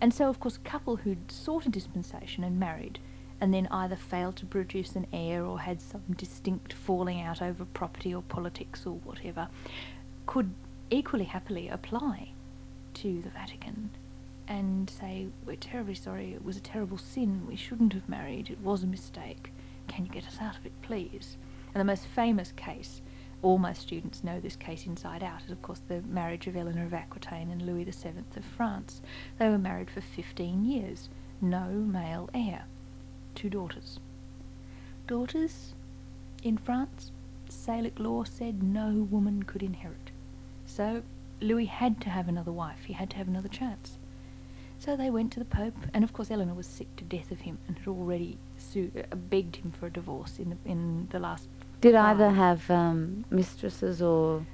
And 0.00 0.14
so, 0.14 0.28
of 0.28 0.40
course, 0.40 0.56
a 0.56 0.68
couple 0.68 0.96
who'd 0.96 1.30
sought 1.30 1.66
a 1.66 1.68
dispensation 1.68 2.44
and 2.44 2.58
married 2.58 2.98
and 3.40 3.52
then 3.52 3.66
either 3.70 3.96
failed 3.96 4.36
to 4.36 4.46
produce 4.46 4.94
an 4.96 5.06
heir 5.12 5.44
or 5.44 5.60
had 5.60 5.80
some 5.80 6.02
distinct 6.16 6.72
falling 6.72 7.20
out 7.20 7.42
over 7.42 7.64
property 7.64 8.14
or 8.14 8.22
politics 8.22 8.86
or 8.86 8.94
whatever 9.04 9.48
could 10.26 10.50
equally 10.90 11.24
happily 11.24 11.68
apply 11.68 12.30
to 12.94 13.20
the 13.22 13.30
Vatican 13.30 13.90
and 14.46 14.88
say, 14.90 15.28
We're 15.46 15.56
terribly 15.56 15.94
sorry, 15.94 16.34
it 16.34 16.44
was 16.44 16.56
a 16.56 16.60
terrible 16.60 16.98
sin, 16.98 17.46
we 17.46 17.56
shouldn't 17.56 17.92
have 17.92 18.08
married, 18.08 18.50
it 18.50 18.60
was 18.60 18.82
a 18.82 18.86
mistake. 18.86 19.52
Can 19.88 20.06
you 20.06 20.12
get 20.12 20.26
us 20.26 20.38
out 20.40 20.56
of 20.56 20.66
it, 20.66 20.72
please? 20.82 21.36
And 21.74 21.80
the 21.80 21.84
most 21.84 22.06
famous 22.06 22.52
case, 22.52 23.02
all 23.42 23.58
my 23.58 23.72
students 23.72 24.24
know 24.24 24.40
this 24.40 24.56
case 24.56 24.86
inside 24.86 25.22
out, 25.22 25.42
is 25.44 25.50
of 25.50 25.60
course 25.62 25.80
the 25.88 26.02
marriage 26.02 26.46
of 26.46 26.56
Eleanor 26.56 26.86
of 26.86 26.94
Aquitaine 26.94 27.50
and 27.50 27.62
Louis 27.62 27.84
VII 27.84 28.24
of 28.36 28.44
France. 28.56 29.02
They 29.38 29.48
were 29.48 29.58
married 29.58 29.90
for 29.90 30.00
15 30.00 30.64
years, 30.64 31.08
no 31.40 31.66
male 31.66 32.30
heir, 32.32 32.64
two 33.34 33.50
daughters. 33.50 33.98
Daughters, 35.06 35.74
in 36.42 36.56
France, 36.58 37.12
Salic 37.48 37.98
law 37.98 38.24
said 38.24 38.62
no 38.62 39.06
woman 39.10 39.42
could 39.42 39.62
inherit. 39.62 40.10
So 40.66 41.02
Louis 41.40 41.66
had 41.66 42.00
to 42.02 42.10
have 42.10 42.28
another 42.28 42.52
wife, 42.52 42.84
he 42.86 42.94
had 42.94 43.10
to 43.10 43.16
have 43.16 43.28
another 43.28 43.48
chance. 43.48 43.98
So 44.78 44.96
they 44.96 45.10
went 45.10 45.32
to 45.32 45.38
the 45.38 45.44
Pope, 45.44 45.76
and 45.94 46.04
of 46.04 46.12
course 46.12 46.30
Eleanor 46.30 46.54
was 46.54 46.66
sick 46.66 46.94
to 46.96 47.04
death 47.04 47.30
of 47.30 47.40
him 47.40 47.58
and 47.66 47.78
had 47.78 47.88
already 47.88 48.38
su- 48.58 48.90
uh, 48.96 49.14
begged 49.16 49.56
him 49.56 49.72
for 49.72 49.86
a 49.86 49.90
divorce 49.90 50.38
in 50.38 50.50
the, 50.50 50.56
in 50.64 51.08
the 51.10 51.18
last. 51.18 51.48
Did 51.80 51.94
five. 51.94 52.20
either 52.20 52.30
have 52.30 52.70
um, 52.70 53.24
mistresses 53.30 54.02
or 54.02 54.44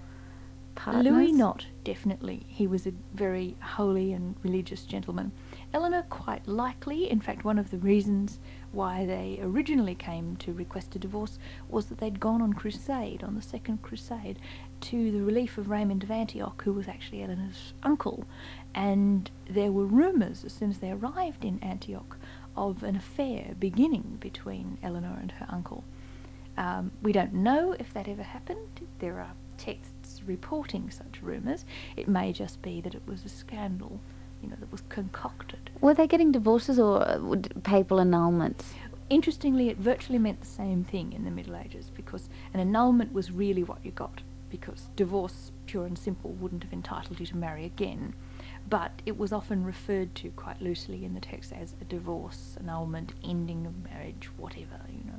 partners? 0.75 1.05
Louis 1.13 1.33
not, 1.33 1.67
definitely. 1.85 2.45
He 2.47 2.67
was 2.67 2.87
a 2.87 2.93
very 3.15 3.57
holy 3.61 4.13
and 4.13 4.37
religious 4.43 4.85
gentleman. 4.85 5.33
Eleanor 5.73 6.03
quite 6.09 6.49
likely. 6.49 7.09
In 7.11 7.21
fact, 7.21 7.45
one 7.45 7.59
of 7.59 7.71
the 7.71 7.79
reasons 7.79 8.39
why 8.73 9.07
they 9.07 9.39
originally 9.41 9.95
came 9.95 10.37
to 10.37 10.53
request 10.53 10.97
a 10.97 10.99
divorce 10.99 11.39
was 11.69 11.87
that 11.87 11.99
they'd 11.99 12.21
gone 12.21 12.43
on 12.43 12.53
crusade, 12.53 13.23
on 13.23 13.35
the 13.35 13.43
Second 13.43 13.83
Crusade, 13.83 14.39
to 14.81 15.11
the 15.12 15.23
relief 15.23 15.59
of 15.59 15.69
Raymond 15.69 16.03
of 16.03 16.11
Antioch, 16.11 16.62
who 16.62 16.73
was 16.73 16.89
actually 16.89 17.23
Eleanor's 17.23 17.73
uncle. 17.83 18.25
And 18.75 19.31
there 19.49 19.73
were 19.73 19.87
rumours, 19.87 20.45
as 20.45 20.53
soon 20.53 20.71
as 20.71 20.79
they 20.79 20.91
arrived 20.91 21.45
in 21.45 21.59
Antioch, 21.62 22.17
of 22.57 22.83
an 22.83 22.97
affair 22.97 23.55
beginning 23.59 24.19
between 24.21 24.79
Eleanor 24.83 25.19
and 25.21 25.33
her 25.33 25.47
uncle. 25.49 25.85
Um, 26.57 26.91
we 27.00 27.12
don't 27.12 27.33
know 27.33 27.75
if 27.79 27.93
that 27.95 28.09
ever 28.09 28.23
happened. 28.23 28.81
There 28.99 29.21
are 29.21 29.33
texts 29.57 30.23
reporting 30.27 30.91
such 30.91 31.23
rumours. 31.23 31.65
It 31.97 32.09
may 32.09 32.33
just 32.33 32.61
be 32.61 32.81
that 32.81 32.95
it 32.95 33.03
was 33.07 33.25
a 33.25 33.29
scandal, 33.29 34.00
you 34.43 34.49
know, 34.49 34.57
that 34.61 34.71
was 34.73 34.83
concocted. 34.89 35.71
Were 35.81 35.95
they 35.95 36.07
getting 36.07 36.33
divorces 36.33 36.79
or 36.79 37.03
uh, 37.03 37.19
papal 37.63 37.99
annulments? 37.99 38.65
Interestingly, 39.09 39.69
it 39.69 39.77
virtually 39.77 40.19
meant 40.19 40.41
the 40.41 40.47
same 40.47 40.85
thing 40.85 41.13
in 41.13 41.25
the 41.25 41.31
Middle 41.31 41.57
Ages 41.57 41.91
because 41.95 42.29
an 42.55 42.61
annulment 42.61 43.13
was 43.13 43.33
really 43.33 43.65
what 43.65 43.79
you 43.85 43.91
got 43.91 44.23
because 44.51 44.89
divorce, 44.97 45.53
pure 45.67 45.87
and 45.87 45.99
simple, 45.99 46.33
wouldn't 46.33 46.65
have 46.65 46.73
entitled 46.73 47.21
you 47.21 47.27
to 47.27 47.37
marry 47.37 47.65
again. 47.65 48.15
But 48.69 49.02
it 49.05 49.19
was 49.19 49.33
often 49.33 49.64
referred 49.64 50.14
to 50.17 50.31
quite 50.31 50.62
loosely 50.62 51.05
in 51.05 51.14
the 51.14 51.21
text 51.21 51.52
as 51.52 51.75
a 51.81 51.85
divorce, 51.85 52.57
annulment, 52.61 53.12
ending 53.25 53.67
of 53.67 53.83
marriage, 53.83 54.31
whatever, 54.37 54.81
you 54.88 55.05
know. 55.07 55.19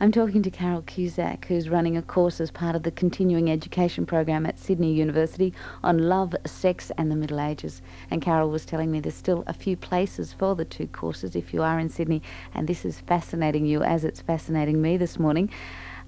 I'm 0.00 0.10
talking 0.10 0.42
to 0.42 0.50
Carole 0.50 0.82
Cusack, 0.82 1.44
who's 1.46 1.68
running 1.68 1.96
a 1.96 2.02
course 2.02 2.40
as 2.40 2.50
part 2.50 2.74
of 2.74 2.82
the 2.82 2.90
continuing 2.90 3.50
education 3.50 4.04
program 4.04 4.46
at 4.46 4.58
Sydney 4.58 4.92
University 4.92 5.54
on 5.84 6.08
love, 6.08 6.34
sex, 6.44 6.90
and 6.98 7.10
the 7.10 7.16
Middle 7.16 7.40
Ages. 7.40 7.82
And 8.10 8.20
Carole 8.20 8.50
was 8.50 8.64
telling 8.64 8.90
me 8.90 8.98
there's 8.98 9.14
still 9.14 9.44
a 9.46 9.52
few 9.52 9.76
places 9.76 10.32
for 10.32 10.56
the 10.56 10.64
two 10.64 10.88
courses 10.88 11.36
if 11.36 11.54
you 11.54 11.62
are 11.62 11.78
in 11.78 11.88
Sydney, 11.88 12.22
and 12.54 12.66
this 12.66 12.84
is 12.84 13.00
fascinating 13.00 13.64
you 13.64 13.82
as 13.82 14.04
it's 14.04 14.20
fascinating 14.20 14.82
me 14.82 14.96
this 14.96 15.18
morning. 15.18 15.50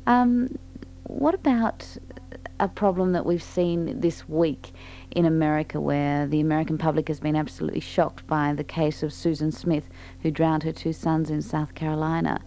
Um, 0.06 0.58
what 1.04 1.34
about 1.34 1.86
a 2.60 2.68
problem 2.68 3.12
that 3.12 3.24
we've 3.24 3.42
seen 3.42 3.98
this 3.98 4.28
week 4.28 4.72
in 5.10 5.24
America 5.24 5.80
where 5.80 6.26
the 6.26 6.40
American 6.40 6.76
public 6.76 7.08
has 7.08 7.18
been 7.18 7.34
absolutely 7.34 7.80
shocked 7.80 8.26
by 8.26 8.52
the 8.52 8.62
case 8.62 9.02
of 9.02 9.12
Susan 9.12 9.50
Smith, 9.50 9.88
who 10.22 10.30
drowned 10.30 10.62
her 10.62 10.72
two 10.72 10.92
sons 10.92 11.30
in 11.30 11.40
South 11.40 11.74
Carolina? 11.74 12.40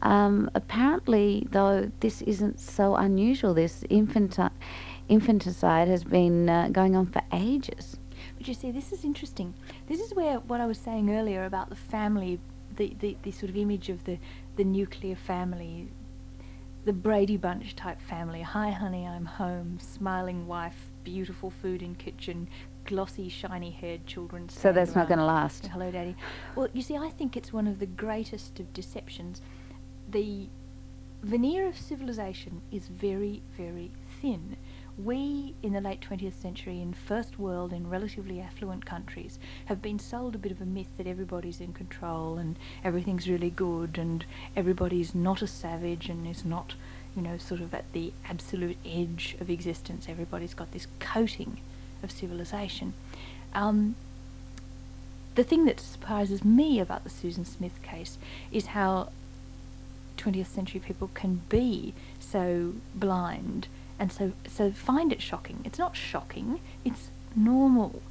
Um, 0.00 0.48
apparently, 0.54 1.46
though, 1.50 1.90
this 2.00 2.22
isn't 2.22 2.60
so 2.60 2.94
unusual. 2.94 3.52
This 3.52 3.82
infanti- 3.90 4.50
infanticide 5.08 5.88
has 5.88 6.04
been 6.04 6.48
uh, 6.48 6.68
going 6.68 6.96
on 6.96 7.06
for 7.06 7.22
ages. 7.32 7.98
But 8.38 8.46
you 8.46 8.54
see, 8.54 8.70
this 8.70 8.92
is 8.92 9.04
interesting. 9.04 9.54
This 9.88 10.00
is 10.00 10.14
where 10.14 10.38
what 10.38 10.60
I 10.60 10.66
was 10.66 10.78
saying 10.78 11.10
earlier 11.10 11.44
about 11.44 11.68
the 11.68 11.76
family, 11.76 12.38
the, 12.76 12.96
the, 13.00 13.16
the 13.22 13.32
sort 13.32 13.50
of 13.50 13.56
image 13.56 13.88
of 13.88 14.04
the, 14.04 14.18
the 14.56 14.64
nuclear 14.64 15.16
family, 15.16 15.88
the 16.84 16.92
Brady 16.92 17.36
Bunch 17.36 17.76
type 17.76 18.00
family. 18.00 18.42
Hi, 18.42 18.70
honey, 18.70 19.06
I'm 19.06 19.24
home. 19.24 19.78
Smiling 19.80 20.46
wife, 20.46 20.90
beautiful 21.04 21.50
food 21.50 21.82
in 21.82 21.94
kitchen, 21.94 22.48
glossy, 22.86 23.28
shiny 23.28 23.70
haired 23.70 24.06
children. 24.06 24.48
So 24.48 24.72
that's 24.72 24.94
not 24.94 25.06
going 25.06 25.18
to 25.18 25.24
last. 25.24 25.66
Hello, 25.66 25.90
Daddy. 25.90 26.16
Well, 26.56 26.68
you 26.72 26.82
see, 26.82 26.96
I 26.96 27.10
think 27.10 27.36
it's 27.36 27.52
one 27.52 27.68
of 27.68 27.78
the 27.78 27.86
greatest 27.86 28.58
of 28.58 28.72
deceptions. 28.72 29.40
The 30.10 30.48
veneer 31.22 31.68
of 31.68 31.78
civilization 31.78 32.62
is 32.72 32.88
very, 32.88 33.42
very 33.56 33.92
thin. 34.20 34.56
We, 34.98 35.54
in 35.62 35.72
the 35.72 35.80
late 35.80 36.02
20th 36.02 36.34
century, 36.34 36.80
in 36.80 36.92
first 36.92 37.38
world, 37.38 37.72
in 37.72 37.88
relatively 37.88 38.40
affluent 38.40 38.84
countries, 38.84 39.38
have 39.66 39.80
been 39.80 39.98
sold 39.98 40.34
a 40.34 40.38
bit 40.38 40.52
of 40.52 40.60
a 40.60 40.66
myth 40.66 40.88
that 40.98 41.06
everybody's 41.06 41.60
in 41.60 41.72
control 41.72 42.36
and 42.36 42.56
everything's 42.84 43.28
really 43.28 43.48
good 43.48 43.96
and 43.96 44.26
everybody's 44.54 45.14
not 45.14 45.40
a 45.40 45.46
savage 45.46 46.10
and 46.10 46.26
is 46.26 46.44
not, 46.44 46.74
you 47.16 47.22
know, 47.22 47.38
sort 47.38 47.62
of 47.62 47.72
at 47.72 47.90
the 47.92 48.12
absolute 48.28 48.76
edge 48.84 49.34
of 49.40 49.48
existence. 49.48 50.06
Everybody's 50.08 50.54
got 50.54 50.72
this 50.72 50.86
coating 51.00 51.58
of 52.02 52.10
civilization. 52.10 52.92
Um, 53.54 53.96
the 55.34 55.44
thing 55.44 55.64
that 55.64 55.80
surprises 55.80 56.44
me 56.44 56.78
about 56.80 57.04
the 57.04 57.10
Susan 57.10 57.46
Smith 57.46 57.80
case 57.82 58.18
is 58.50 58.66
how 58.66 59.10
20th 60.18 60.46
century 60.46 60.80
people 60.80 61.08
can 61.14 61.40
be 61.48 61.94
so 62.20 62.74
blind 62.94 63.68
and 64.02 64.10
so 64.10 64.32
so 64.48 64.72
find 64.72 65.12
it 65.12 65.22
shocking. 65.22 65.60
It's 65.64 65.78
not 65.78 65.96
shocking, 65.96 66.58
it's 66.84 67.10
normal. 67.36 68.02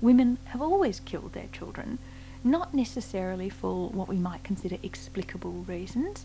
Women 0.00 0.38
have 0.46 0.62
always 0.62 1.00
killed 1.00 1.34
their 1.34 1.48
children, 1.52 1.98
not 2.42 2.72
necessarily 2.72 3.50
for 3.50 3.90
what 3.90 4.08
we 4.08 4.16
might 4.16 4.42
consider 4.42 4.78
explicable 4.82 5.66
reasons. 5.68 6.24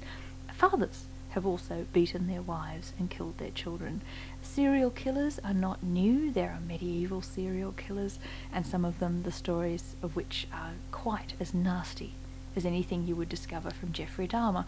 Fathers 0.53 1.07
have 1.31 1.45
also 1.45 1.85
beaten 1.91 2.27
their 2.27 2.41
wives 2.41 2.93
and 2.97 3.09
killed 3.09 3.37
their 3.39 3.51
children. 3.51 4.01
Serial 4.41 4.89
killers 4.89 5.37
are 5.43 5.53
not 5.53 5.83
new. 5.83 6.31
There 6.31 6.51
are 6.51 6.61
medieval 6.65 7.21
serial 7.21 7.73
killers, 7.73 8.19
and 8.53 8.65
some 8.65 8.85
of 8.85 8.99
them, 8.99 9.23
the 9.23 9.33
stories 9.33 9.97
of 10.01 10.15
which 10.15 10.47
are 10.53 10.75
quite 10.91 11.33
as 11.41 11.53
nasty 11.53 12.13
as 12.55 12.65
anything 12.65 13.05
you 13.05 13.17
would 13.17 13.29
discover 13.29 13.69
from 13.69 13.91
Jeffrey 13.91 14.29
Dahmer. 14.29 14.63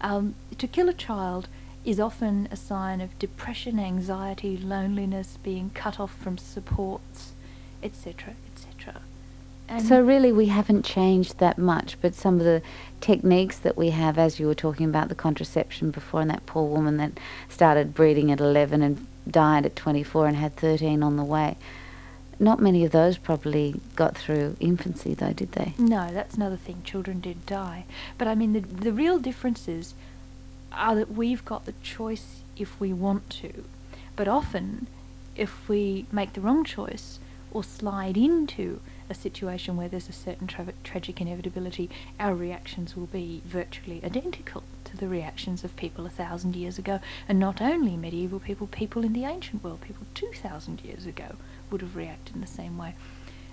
Um, 0.00 0.36
to 0.58 0.68
kill 0.68 0.88
a 0.88 0.94
child 0.94 1.48
is 1.86 2.00
often 2.00 2.48
a 2.50 2.56
sign 2.56 3.00
of 3.00 3.16
depression, 3.18 3.78
anxiety, 3.78 4.56
loneliness, 4.56 5.38
being 5.44 5.70
cut 5.72 6.00
off 6.00 6.12
from 6.16 6.36
supports, 6.36 7.32
etc., 7.80 8.34
etc. 8.52 9.00
And 9.68 9.86
So 9.86 10.00
really, 10.00 10.32
we 10.32 10.46
haven't 10.46 10.84
changed 10.84 11.38
that 11.38 11.58
much, 11.58 11.96
but 12.00 12.14
some 12.14 12.38
of 12.38 12.44
the 12.44 12.60
techniques 13.00 13.58
that 13.60 13.76
we 13.76 13.90
have, 13.90 14.18
as 14.18 14.40
you 14.40 14.48
were 14.48 14.54
talking 14.54 14.86
about 14.86 15.08
the 15.08 15.14
contraception 15.14 15.92
before, 15.92 16.20
and 16.20 16.30
that 16.30 16.44
poor 16.44 16.68
woman 16.68 16.96
that 16.96 17.12
started 17.48 17.94
breeding 17.94 18.32
at 18.32 18.40
11 18.40 18.82
and 18.82 19.06
died 19.30 19.64
at 19.64 19.76
24 19.76 20.26
and 20.26 20.36
had 20.36 20.56
13 20.56 21.04
on 21.04 21.16
the 21.16 21.24
way. 21.24 21.56
Not 22.38 22.60
many 22.60 22.84
of 22.84 22.90
those 22.90 23.16
probably 23.16 23.80
got 23.94 24.16
through 24.16 24.56
infancy, 24.58 25.14
though, 25.14 25.32
did 25.32 25.52
they? 25.52 25.74
No, 25.78 26.12
that's 26.12 26.34
another 26.34 26.56
thing. 26.56 26.82
Children 26.84 27.20
did 27.20 27.46
die. 27.46 27.86
But 28.18 28.28
I 28.28 28.34
mean, 28.34 28.52
the, 28.52 28.60
the 28.60 28.92
real 28.92 29.18
differences 29.18 29.94
are 30.76 30.94
that 30.94 31.12
we've 31.12 31.44
got 31.44 31.64
the 31.64 31.74
choice 31.82 32.42
if 32.56 32.78
we 32.80 32.92
want 32.92 33.28
to. 33.30 33.64
But 34.14 34.28
often, 34.28 34.86
if 35.34 35.68
we 35.68 36.06
make 36.10 36.32
the 36.32 36.40
wrong 36.40 36.64
choice 36.64 37.18
or 37.50 37.62
slide 37.62 38.16
into 38.16 38.80
a 39.08 39.14
situation 39.14 39.76
where 39.76 39.88
there's 39.88 40.08
a 40.08 40.12
certain 40.12 40.46
tra- 40.46 40.72
tragic 40.82 41.20
inevitability, 41.20 41.90
our 42.18 42.34
reactions 42.34 42.96
will 42.96 43.06
be 43.06 43.42
virtually 43.44 44.00
identical 44.04 44.62
to 44.84 44.96
the 44.96 45.08
reactions 45.08 45.62
of 45.64 45.76
people 45.76 46.06
a 46.06 46.10
thousand 46.10 46.56
years 46.56 46.78
ago. 46.78 47.00
And 47.28 47.38
not 47.38 47.60
only 47.60 47.96
medieval 47.96 48.40
people, 48.40 48.66
people 48.66 49.04
in 49.04 49.12
the 49.12 49.24
ancient 49.24 49.62
world, 49.62 49.82
people 49.82 50.06
2,000 50.14 50.80
years 50.82 51.06
ago 51.06 51.36
would 51.70 51.80
have 51.82 51.96
reacted 51.96 52.34
in 52.34 52.40
the 52.40 52.46
same 52.46 52.78
way. 52.78 52.94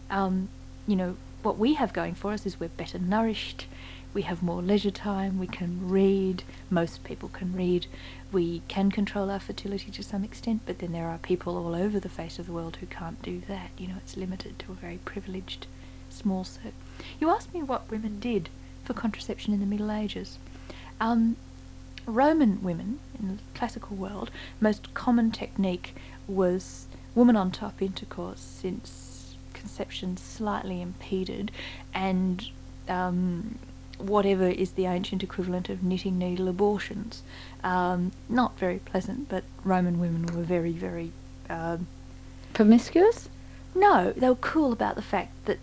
Um, 0.09 0.49
you 0.87 0.95
know, 0.95 1.17
what 1.41 1.57
we 1.57 1.75
have 1.75 1.93
going 1.93 2.15
for 2.15 2.31
us 2.31 2.45
is 2.45 2.59
we're 2.59 2.69
better 2.69 2.99
nourished, 2.99 3.67
we 4.13 4.23
have 4.23 4.43
more 4.43 4.61
leisure 4.61 4.91
time, 4.91 5.39
we 5.39 5.47
can 5.47 5.89
read, 5.89 6.43
most 6.69 7.03
people 7.03 7.29
can 7.29 7.53
read, 7.53 7.87
we 8.31 8.61
can 8.67 8.91
control 8.91 9.31
our 9.31 9.39
fertility 9.39 9.91
to 9.91 10.03
some 10.03 10.23
extent, 10.23 10.61
but 10.65 10.79
then 10.79 10.91
there 10.91 11.07
are 11.07 11.17
people 11.17 11.57
all 11.57 11.75
over 11.75 11.99
the 11.99 12.09
face 12.09 12.39
of 12.39 12.45
the 12.45 12.51
world 12.51 12.77
who 12.77 12.85
can't 12.85 13.21
do 13.21 13.41
that. 13.47 13.71
You 13.77 13.87
know, 13.87 13.95
it's 13.97 14.17
limited 14.17 14.59
to 14.59 14.71
a 14.71 14.75
very 14.75 14.99
privileged 15.05 15.67
small 16.09 16.43
set. 16.43 16.73
You 17.19 17.29
asked 17.29 17.53
me 17.53 17.63
what 17.63 17.89
women 17.89 18.19
did 18.19 18.49
for 18.83 18.93
contraception 18.93 19.53
in 19.53 19.59
the 19.59 19.65
Middle 19.65 19.91
Ages. 19.91 20.37
Um, 20.99 21.35
Roman 22.05 22.61
women 22.61 22.99
in 23.17 23.29
the 23.29 23.43
classical 23.55 23.95
world, 23.95 24.29
most 24.59 24.93
common 24.93 25.31
technique 25.31 25.95
was 26.27 26.87
woman 27.15 27.35
on 27.35 27.51
top 27.51 27.81
intercourse 27.81 28.41
since 28.41 29.35
conception 29.53 30.17
slightly 30.17 30.81
impeded 30.81 31.51
and 31.93 32.49
um, 32.89 33.57
whatever 33.97 34.47
is 34.47 34.71
the 34.71 34.85
ancient 34.85 35.23
equivalent 35.23 35.69
of 35.69 35.83
knitting 35.83 36.17
needle 36.17 36.47
abortions. 36.47 37.23
Um, 37.63 38.11
not 38.29 38.57
very 38.57 38.79
pleasant, 38.79 39.29
but 39.29 39.43
Roman 39.63 39.99
women 39.99 40.25
were 40.35 40.43
very, 40.43 40.71
very. 40.71 41.11
Um, 41.49 41.87
Promiscuous? 42.53 43.29
no, 43.75 44.13
they 44.15 44.27
were 44.29 44.35
cool 44.35 44.71
about 44.71 44.95
the 44.95 45.01
fact 45.01 45.31
that 45.45 45.59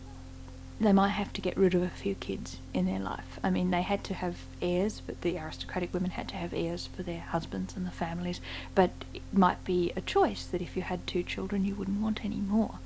they 0.81 0.93
might 0.93 1.11
have 1.11 1.33
to 1.35 1.43
get 1.43 1.57
rid 1.59 1.75
of 1.75 1.83
a 1.83 1.91
few 1.91 2.15
kids 2.15 2.57
in 2.73 2.87
their 2.87 2.99
life. 2.99 3.39
I 3.45 3.51
mean, 3.51 3.71
they 3.71 3.83
had 3.83 4.03
to 4.05 4.15
have 4.15 4.37
heirs, 4.63 5.03
but 5.07 5.21
the 5.21 5.39
aristocratic 5.39 5.93
women 5.93 6.13
had 6.13 6.29
to 6.29 6.37
have 6.37 6.55
heirs 6.55 6.89
for 6.97 7.03
their 7.03 7.21
husbands 7.21 7.77
and 7.77 7.87
the 7.87 7.91
families. 7.91 8.41
But 8.75 8.91
it 9.13 9.23
might 9.31 9.63
be 9.65 9.93
a 9.95 10.01
choice 10.01 10.47
that 10.47 10.63
if 10.63 10.77
you 10.77 10.83
had 10.83 11.07
two 11.07 11.23
children, 11.23 11.67
you 11.67 11.75
wouldn't 11.75 12.01
want 12.01 12.25
any 12.25 12.37
more. 12.37 12.79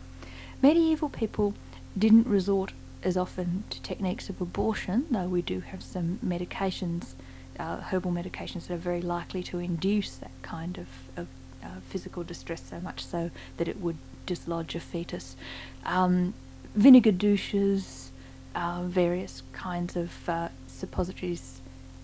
Medieval 0.61 1.09
people 1.09 1.55
didn't 1.97 2.27
resort 2.27 2.73
as 3.04 3.16
often 3.16 3.64
to 3.70 3.80
techniques 3.82 4.28
of 4.30 4.40
abortion, 4.40 5.06
though 5.11 5.28
we 5.28 5.42
do 5.42 5.61
have 5.61 5.82
some 5.82 6.18
medications, 6.25 7.12
uh, 7.58 7.76
herbal 7.76 8.11
medications 8.11 8.66
that 8.66 8.75
are 8.75 8.78
very 8.78 9.02
likely 9.02 9.42
to 9.42 9.58
induce 9.58 10.16
that 10.16 10.30
kind 10.42 10.78
of, 10.78 10.88
of 11.16 11.28
uh, 11.62 11.68
physical 11.88 12.25
distress 12.25 12.62
so 12.68 12.80
much 12.80 13.04
so 13.04 13.30
that 13.58 13.68
it 13.68 13.78
would 13.80 13.99
dislodge 14.26 14.75
a 14.75 14.80
fetus. 14.80 15.37
Um, 15.84 16.32
vinegar 16.75 17.12
douches, 17.12 18.11
uh, 18.54 18.82
various 18.84 19.42
kinds 19.52 19.96
of 19.96 20.28
uh, 20.28 20.49
suppositories 20.66 21.61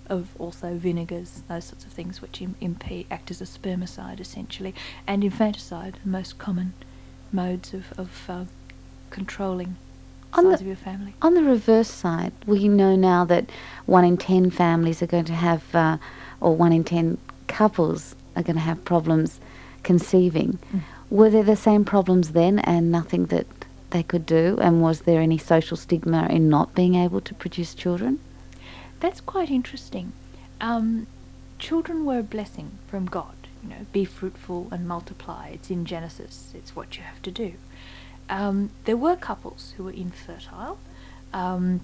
of 0.08 0.28
also 0.38 0.74
vinegars, 0.74 1.42
those 1.48 1.64
sorts 1.64 1.84
of 1.84 1.92
things 1.92 2.20
which 2.20 2.42
Im- 2.42 2.56
impede, 2.60 3.06
act 3.10 3.30
as 3.30 3.40
a 3.40 3.44
spermicide 3.44 4.20
essentially, 4.20 4.74
and 5.06 5.24
infanticide, 5.24 5.98
the 6.02 6.10
most 6.10 6.36
common 6.38 6.74
modes 7.32 7.72
of, 7.72 7.92
of 7.96 8.24
uh, 8.28 8.44
controlling 9.10 9.76
On 10.34 10.44
size 10.44 10.58
the- 10.58 10.64
of 10.64 10.66
your 10.66 10.76
family. 10.76 11.14
On 11.22 11.34
the 11.34 11.42
reverse 11.42 11.90
side, 11.90 12.32
we 12.46 12.68
know 12.68 12.96
now 12.96 13.24
that 13.24 13.50
one 13.86 14.04
in 14.04 14.16
ten 14.16 14.50
families 14.50 15.02
are 15.02 15.06
going 15.06 15.24
to 15.24 15.32
have, 15.34 15.74
uh, 15.74 15.96
or 16.40 16.54
one 16.54 16.72
in 16.72 16.84
ten 16.84 17.18
couples 17.48 18.14
are 18.36 18.42
going 18.42 18.56
to 18.56 18.62
have 18.62 18.84
problems 18.84 19.40
conceiving. 19.82 20.58
Mm. 20.72 20.82
Were 21.10 21.30
there 21.30 21.42
the 21.42 21.56
same 21.56 21.84
problems 21.84 22.30
then 22.30 22.60
and 22.60 22.92
nothing 22.92 23.26
that 23.26 23.46
they 23.90 24.02
could 24.04 24.24
do? 24.24 24.56
And 24.60 24.80
was 24.80 25.00
there 25.00 25.20
any 25.20 25.38
social 25.38 25.76
stigma 25.76 26.28
in 26.28 26.48
not 26.48 26.74
being 26.74 26.94
able 26.94 27.20
to 27.22 27.34
produce 27.34 27.74
children? 27.74 28.20
That's 29.00 29.20
quite 29.20 29.50
interesting. 29.50 30.12
Um, 30.60 31.06
children 31.58 32.04
were 32.04 32.20
a 32.20 32.22
blessing 32.22 32.72
from 32.86 33.06
God. 33.06 33.34
You 33.62 33.70
know, 33.70 33.86
be 33.92 34.04
fruitful 34.04 34.68
and 34.70 34.86
multiply. 34.86 35.48
It's 35.48 35.70
in 35.70 35.84
Genesis. 35.84 36.52
It's 36.54 36.76
what 36.76 36.96
you 36.96 37.02
have 37.02 37.20
to 37.22 37.30
do. 37.30 37.54
Um, 38.30 38.70
there 38.84 38.96
were 38.96 39.16
couples 39.16 39.74
who 39.76 39.84
were 39.84 39.90
infertile. 39.90 40.78
Um, 41.34 41.80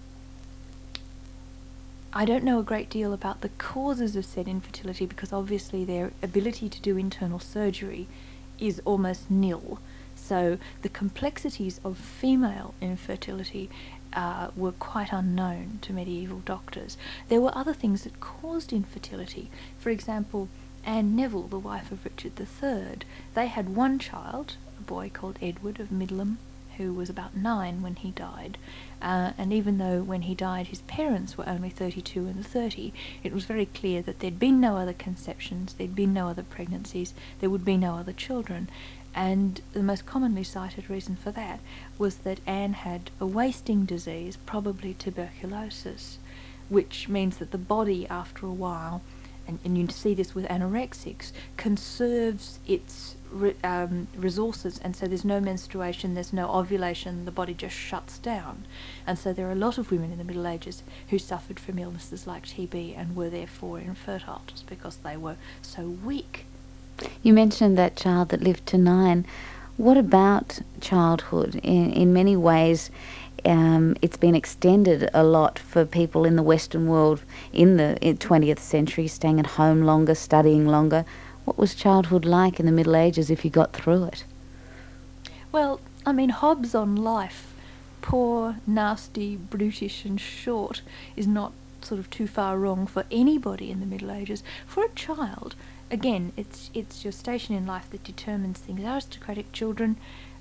I 2.12 2.24
don't 2.24 2.44
know 2.44 2.58
a 2.58 2.62
great 2.62 2.88
deal 2.88 3.12
about 3.12 3.42
the 3.42 3.50
causes 3.50 4.16
of 4.16 4.24
said 4.24 4.48
infertility 4.48 5.04
because 5.04 5.34
obviously 5.34 5.84
their 5.84 6.12
ability 6.22 6.70
to 6.70 6.80
do 6.80 6.96
internal 6.96 7.38
surgery 7.38 8.06
is 8.58 8.80
almost 8.86 9.30
nil. 9.30 9.80
So 10.14 10.56
the 10.80 10.88
complexities 10.88 11.78
of 11.84 11.98
female 11.98 12.72
infertility 12.80 13.68
uh, 14.14 14.48
were 14.56 14.72
quite 14.72 15.12
unknown 15.12 15.78
to 15.82 15.92
medieval 15.92 16.38
doctors. 16.38 16.96
There 17.28 17.40
were 17.42 17.56
other 17.56 17.74
things 17.74 18.04
that 18.04 18.18
caused 18.18 18.72
infertility. 18.72 19.50
For 19.78 19.90
example, 19.90 20.48
Anne 20.84 21.16
Neville, 21.16 21.48
the 21.48 21.58
wife 21.58 21.92
of 21.92 22.04
Richard 22.04 22.40
III, 22.40 23.00
they 23.34 23.48
had 23.48 23.76
one 23.76 23.98
child, 23.98 24.56
a 24.78 24.82
boy 24.82 25.10
called 25.12 25.38
Edward 25.42 25.80
of 25.80 25.92
Middleham, 25.92 26.38
who 26.76 26.92
was 26.92 27.08
about 27.10 27.36
nine 27.36 27.82
when 27.82 27.96
he 27.96 28.10
died. 28.10 28.58
Uh, 29.02 29.32
and 29.36 29.52
even 29.52 29.78
though 29.78 30.02
when 30.02 30.22
he 30.22 30.34
died 30.34 30.68
his 30.68 30.80
parents 30.82 31.36
were 31.36 31.48
only 31.48 31.70
32 31.70 32.26
and 32.26 32.46
30, 32.46 32.92
it 33.22 33.32
was 33.32 33.44
very 33.44 33.66
clear 33.66 34.02
that 34.02 34.20
there'd 34.20 34.38
been 34.38 34.60
no 34.60 34.76
other 34.76 34.92
conceptions, 34.92 35.74
there'd 35.74 35.94
been 35.94 36.14
no 36.14 36.28
other 36.28 36.42
pregnancies, 36.42 37.14
there 37.40 37.50
would 37.50 37.64
be 37.64 37.76
no 37.76 37.96
other 37.96 38.12
children. 38.12 38.68
And 39.14 39.60
the 39.72 39.82
most 39.82 40.04
commonly 40.04 40.44
cited 40.44 40.90
reason 40.90 41.16
for 41.16 41.30
that 41.32 41.60
was 41.96 42.18
that 42.18 42.40
Anne 42.46 42.74
had 42.74 43.10
a 43.18 43.26
wasting 43.26 43.86
disease, 43.86 44.36
probably 44.44 44.92
tuberculosis, 44.92 46.18
which 46.68 47.08
means 47.08 47.38
that 47.38 47.50
the 47.50 47.58
body, 47.58 48.06
after 48.08 48.44
a 48.44 48.50
while, 48.50 49.00
and, 49.46 49.58
and 49.64 49.78
you 49.78 49.88
see 49.88 50.14
this 50.14 50.34
with 50.34 50.46
anorexics, 50.46 51.32
conserves 51.56 52.58
its 52.66 53.16
re, 53.30 53.54
um, 53.62 54.08
resources, 54.16 54.78
and 54.78 54.96
so 54.96 55.06
there's 55.06 55.24
no 55.24 55.40
menstruation, 55.40 56.14
there's 56.14 56.32
no 56.32 56.48
ovulation, 56.50 57.24
the 57.24 57.30
body 57.30 57.54
just 57.54 57.76
shuts 57.76 58.18
down. 58.18 58.64
And 59.06 59.18
so 59.18 59.32
there 59.32 59.48
are 59.48 59.52
a 59.52 59.56
lot 59.56 59.78
of 59.78 59.90
women 59.90 60.12
in 60.12 60.18
the 60.18 60.24
Middle 60.24 60.46
Ages 60.46 60.82
who 61.08 61.18
suffered 61.18 61.60
from 61.60 61.78
illnesses 61.78 62.26
like 62.26 62.46
TB 62.46 62.98
and 62.98 63.16
were 63.16 63.30
therefore 63.30 63.78
infertile 63.78 64.42
just 64.46 64.66
because 64.66 64.96
they 64.96 65.16
were 65.16 65.36
so 65.62 65.88
weak. 65.88 66.46
You 67.22 67.32
mentioned 67.32 67.76
that 67.78 67.96
child 67.96 68.30
that 68.30 68.40
lived 68.40 68.66
to 68.66 68.78
nine. 68.78 69.26
What 69.76 69.98
about 69.98 70.60
childhood? 70.80 71.56
In, 71.62 71.92
in 71.92 72.12
many 72.12 72.36
ways, 72.36 72.90
um, 73.46 73.96
it's 74.02 74.16
been 74.16 74.34
extended 74.34 75.08
a 75.14 75.22
lot 75.22 75.58
for 75.58 75.84
people 75.84 76.24
in 76.24 76.36
the 76.36 76.42
Western 76.42 76.88
world 76.88 77.22
in 77.52 77.76
the 77.76 77.96
20th 78.02 78.58
century, 78.58 79.06
staying 79.06 79.38
at 79.38 79.46
home 79.46 79.82
longer, 79.82 80.14
studying 80.14 80.66
longer. 80.66 81.04
What 81.44 81.56
was 81.56 81.74
childhood 81.74 82.24
like 82.24 82.58
in 82.58 82.66
the 82.66 82.72
Middle 82.72 82.96
Ages 82.96 83.30
if 83.30 83.44
you 83.44 83.50
got 83.50 83.72
through 83.72 84.04
it? 84.04 84.24
Well, 85.52 85.80
I 86.04 86.12
mean, 86.12 86.30
Hobbes 86.30 86.74
on 86.74 86.96
life, 86.96 87.54
poor, 88.02 88.56
nasty, 88.66 89.36
brutish, 89.36 90.04
and 90.04 90.20
short, 90.20 90.82
is 91.14 91.28
not 91.28 91.52
sort 91.82 92.00
of 92.00 92.10
too 92.10 92.26
far 92.26 92.58
wrong 92.58 92.86
for 92.88 93.04
anybody 93.12 93.70
in 93.70 93.78
the 93.78 93.86
Middle 93.86 94.10
Ages. 94.10 94.42
For 94.66 94.84
a 94.84 94.88
child, 94.90 95.54
again, 95.88 96.32
it's 96.36 96.70
it's 96.74 97.04
your 97.04 97.12
station 97.12 97.54
in 97.54 97.64
life 97.64 97.88
that 97.90 98.02
determines 98.02 98.58
things. 98.58 98.82
Aristocratic 98.82 99.52
children, 99.52 99.96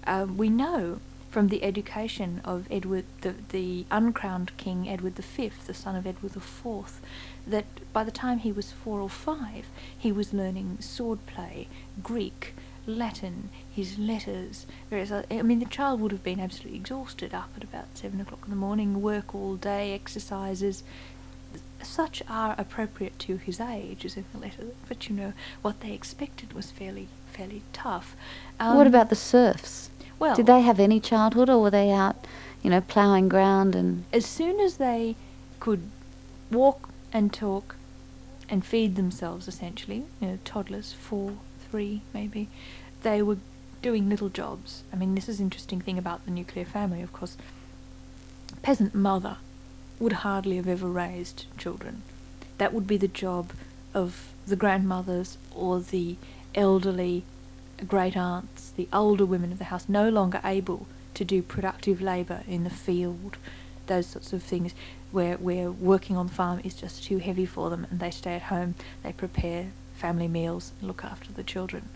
um, 0.08 0.38
we 0.38 0.50
know 0.50 1.00
from 1.36 1.50
the 1.50 1.66
education 1.66 2.40
of 2.46 2.66
Edward, 2.72 3.04
the, 3.20 3.36
the 3.50 3.86
uncrowned 3.92 4.56
king 4.56 4.88
Edward 4.88 5.16
V, 5.16 5.52
the 5.68 5.74
son 5.74 5.94
of 5.98 6.08
Edward 6.08 6.34
IV, 6.34 7.02
that 7.46 7.66
by 7.92 8.06
the 8.06 8.10
time 8.10 8.40
he 8.40 8.54
was 8.54 8.72
four 8.72 9.02
or 9.02 9.10
five, 9.10 9.66
he 9.98 10.14
was 10.14 10.32
learning 10.32 10.78
swordplay, 10.80 11.68
Greek, 12.02 12.54
Latin, 12.88 13.50
his 13.70 13.98
letters, 13.98 14.66
various 14.90 15.12
other, 15.12 15.26
I 15.30 15.42
mean, 15.42 15.60
the 15.60 15.66
child 15.66 16.00
would 16.00 16.14
have 16.14 16.24
been 16.24 16.40
absolutely 16.40 16.78
exhausted 16.78 17.34
up 17.34 17.50
at 17.58 17.66
about 17.66 17.88
seven 17.96 18.22
o'clock 18.22 18.44
in 18.46 18.50
the 18.50 18.56
morning, 18.56 19.02
work 19.02 19.36
all 19.36 19.58
day, 19.58 19.94
exercises. 19.94 20.84
Such 21.84 22.24
are 22.30 22.56
appropriate 22.58 23.20
to 23.20 23.36
his 23.36 23.60
age, 23.60 24.06
as 24.06 24.16
in 24.16 24.24
the 24.32 24.40
letter, 24.40 24.68
but 24.88 25.10
you 25.10 25.16
know, 25.18 25.34
what 25.62 25.82
they 25.82 25.92
expected 25.92 26.54
was 26.54 26.72
fairly, 26.72 27.10
fairly 27.34 27.64
tough. 27.74 28.16
what 28.58 28.68
Um, 28.68 28.88
about 28.88 29.10
the 29.10 29.18
serfs? 29.18 29.90
Well, 30.20 30.36
Did 30.36 30.46
they 30.46 30.62
have 30.62 30.80
any 30.80 31.00
childhood 31.00 31.50
or 31.50 31.62
were 31.62 31.72
they 31.72 31.92
out, 31.92 32.28
you 32.62 32.70
know, 32.70 32.82
ploughing 32.82 33.30
ground 33.30 33.76
and. 33.76 34.06
as 34.14 34.26
soon 34.26 34.60
as 34.60 34.78
they 34.78 35.16
could 35.60 35.90
walk 36.52 36.90
and 37.12 37.34
talk 37.34 37.76
and 38.50 38.66
feed 38.66 38.96
themselves 38.96 39.48
essentially, 39.48 40.06
you 40.20 40.28
know, 40.28 40.40
toddlers, 40.46 40.94
four, 40.94 41.34
three 41.70 42.02
maybe, 42.14 42.48
they 43.04 43.22
were 43.22 43.38
doing 43.82 44.10
little 44.10 44.30
jobs. 44.30 44.84
I 44.92 44.96
mean, 44.96 45.16
this 45.16 45.30
is 45.30 45.40
interesting 45.40 45.82
thing 45.82 45.98
about 45.98 46.26
the 46.26 46.32
nuclear 46.32 46.66
family, 46.66 47.02
of 47.02 47.14
course. 47.14 47.38
Peasant 48.62 48.96
mother 48.96 49.38
would 50.00 50.14
hardly 50.14 50.56
have 50.58 50.68
ever 50.68 50.88
raised 50.88 51.46
children. 51.58 52.02
That 52.58 52.74
would 52.74 52.88
be 52.88 52.98
the 52.98 53.08
job 53.08 53.52
of 53.94 54.34
the 54.48 54.56
grandmothers 54.56 55.38
or 55.54 55.80
the 55.80 56.16
elderly 56.54 57.24
great 57.88 58.16
aunts, 58.16 58.72
the 58.72 58.88
older 58.94 59.26
women 59.26 59.52
of 59.52 59.58
the 59.58 59.66
house, 59.66 59.88
no 59.88 60.10
longer 60.10 60.40
able 60.44 60.88
to 61.14 61.26
do 61.26 61.42
productive 61.42 62.02
labour 62.02 62.44
in 62.48 62.64
the 62.64 62.70
field, 62.70 63.38
those 63.88 64.08
sorts 64.08 64.34
of 64.34 64.44
things 64.44 64.74
where, 65.12 65.36
where 65.38 65.72
working 65.72 66.18
on 66.18 66.28
the 66.28 66.34
farm 66.34 66.60
is 66.64 66.76
just 66.76 67.04
too 67.04 67.18
heavy 67.18 67.46
for 67.46 67.70
them 67.70 67.88
and 67.90 68.00
they 68.00 68.12
stay 68.12 68.36
at 68.36 68.44
home, 68.44 68.76
they 69.04 69.14
prepare 69.14 69.68
family 69.94 70.28
meals 70.28 70.72
and 70.80 70.88
look 70.88 71.04
after 71.04 71.32
the 71.32 71.44
children. 71.44 71.88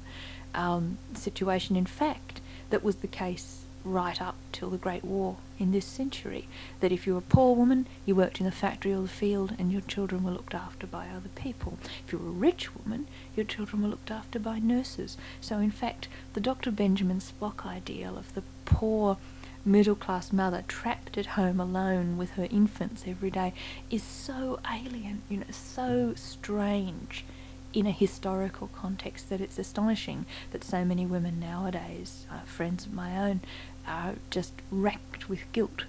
Um, 0.56 0.98
situation, 1.14 1.76
in 1.76 1.86
fact, 1.86 2.42
that 2.70 2.84
was 2.84 2.98
the 2.98 3.08
case 3.08 3.59
right 3.84 4.22
up 4.22 4.36
till 4.52 4.70
the 4.70 4.78
Great 4.78 5.04
War 5.04 5.38
in 5.58 5.72
this 5.72 5.86
century. 5.86 6.48
That 6.80 6.92
if 6.92 7.06
you 7.08 7.14
were 7.14 7.20
a 7.20 7.22
poor 7.22 7.56
woman, 7.56 7.88
you 8.06 8.16
worked 8.16 8.40
in 8.40 8.46
the 8.46 8.52
factory 8.52 8.94
or 8.94 9.02
the 9.02 9.08
field, 9.08 9.54
and 9.58 9.72
your 9.72 9.82
children 9.82 10.24
were 10.24 10.32
looked 10.32 10.54
after 10.54 10.88
by 10.88 11.08
other 11.08 11.30
people. 11.36 11.78
If 12.06 12.14
you 12.14 12.20
were 12.20 12.30
a 12.30 12.32
rich 12.32 12.76
woman, 12.76 13.08
your 13.36 13.46
children 13.46 13.82
were 13.82 13.90
looked 13.90 14.12
after 14.12 14.40
by 14.40 14.60
nurses. 14.60 15.18
So, 15.42 15.60
in 15.60 15.72
fact, 15.72 16.08
the 16.34 16.42
Dr. 16.42 16.72
Benjamin 16.72 17.20
Spock 17.20 17.66
ideal 17.66 18.18
of 18.18 18.34
the 18.34 18.44
poor 18.66 19.18
middle 19.66 19.96
class 19.96 20.32
mother 20.32 20.64
trapped 20.68 21.18
at 21.18 21.26
home 21.28 21.60
alone 21.60 22.18
with 22.18 22.32
her 22.32 22.48
infants 22.50 23.04
every 23.06 23.30
day 23.30 23.54
is 23.90 24.04
so 24.04 24.60
alien, 24.72 25.22
you 25.30 25.38
know, 25.38 25.46
so 25.52 26.14
strange 26.16 27.26
in 27.74 27.86
a 27.86 27.92
historical 27.92 28.70
context 28.74 29.30
that 29.30 29.42
it's 29.42 29.60
astonishing 29.60 30.26
that 30.52 30.64
so 30.64 30.84
many 30.84 31.06
women 31.06 31.40
nowadays, 31.40 32.26
uh, 32.32 32.40
friends 32.40 32.86
of 32.86 32.94
my 32.94 33.18
own, 33.18 33.42
are 33.88 34.16
just 34.30 34.54
racked 34.72 35.30
with 35.30 35.52
guilt 35.52 35.84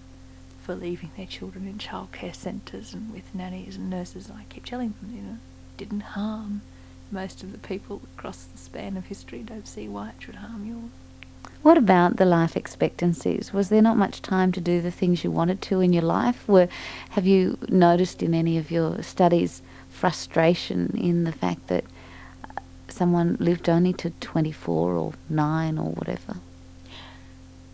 for 0.63 0.75
leaving 0.75 1.11
their 1.17 1.27
children 1.27 1.67
in 1.67 1.79
childcare 1.79 2.35
centres 2.35 2.93
and 2.93 3.13
with 3.13 3.35
nannies 3.35 3.77
and 3.77 3.89
nurses. 3.89 4.31
I 4.31 4.45
keep 4.49 4.65
telling 4.65 4.95
them, 5.01 5.17
you 5.17 5.23
know, 5.23 5.39
didn't 5.77 6.01
harm 6.01 6.63
most 7.11 7.43
of 7.43 7.53
the 7.53 7.59
people 7.59 8.03
across 8.17 8.45
the 8.45 8.59
span 8.59 8.97
of 8.97 9.07
history. 9.07 9.43
Don't 9.43 9.67
see 9.67 9.89
why 9.89 10.11
it 10.11 10.15
should 10.21 10.37
harm 10.37 10.67
yours. 10.67 10.91
What 11.63 11.77
about 11.77 12.17
the 12.17 12.25
life 12.25 12.57
expectancies? 12.57 13.53
Was 13.53 13.69
there 13.69 13.83
not 13.83 13.97
much 13.97 14.23
time 14.23 14.53
to 14.53 14.61
do 14.61 14.81
the 14.81 14.91
things 14.91 15.25
you 15.25 15.31
wanted 15.31 15.61
to 15.63 15.81
in 15.81 15.93
your 15.93 16.03
life? 16.03 16.47
Were, 16.49 16.69
have 17.11 17.27
you 17.27 17.59
noticed 17.69 18.23
in 18.23 18.35
any 18.35 18.57
of 18.57 18.71
your 18.71 19.03
studies 19.03 19.61
frustration 20.01 20.97
in 20.97 21.25
the 21.25 21.33
fact 21.33 21.67
that 21.67 21.85
someone 22.89 23.37
lived 23.39 23.69
only 23.69 23.93
to 23.93 24.09
24 24.09 24.95
or 24.95 25.13
9 25.29 25.77
or 25.79 25.91
whatever? 25.91 26.37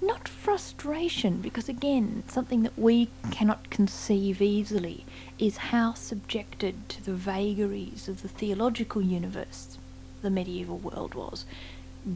Not 0.03 0.27
frustration, 0.27 1.41
because 1.41 1.69
again, 1.69 2.25
something 2.27 2.65
that 2.65 2.77
we 2.77 3.11
cannot 3.31 3.71
conceive 3.71 4.43
easily 4.43 5.07
is 5.39 5.69
how 5.71 5.95
subjected 5.95 6.89
to 6.89 7.05
the 7.05 7.15
vagaries 7.15 8.09
of 8.09 8.23
the 8.23 8.29
theological 8.29 9.01
universe 9.01 9.79
the 10.23 10.31
medieval 10.31 10.79
world 10.79 11.15
was. 11.15 11.47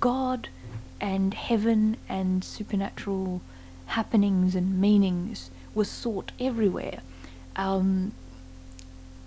God 0.01 0.49
and 1.01 1.35
heaven 1.35 1.97
and 2.09 2.43
supernatural 2.43 3.43
happenings 3.87 4.57
and 4.57 4.81
meanings 4.81 5.53
were 5.73 5.85
sought 5.85 6.33
everywhere. 6.41 7.01
Um, 7.55 8.13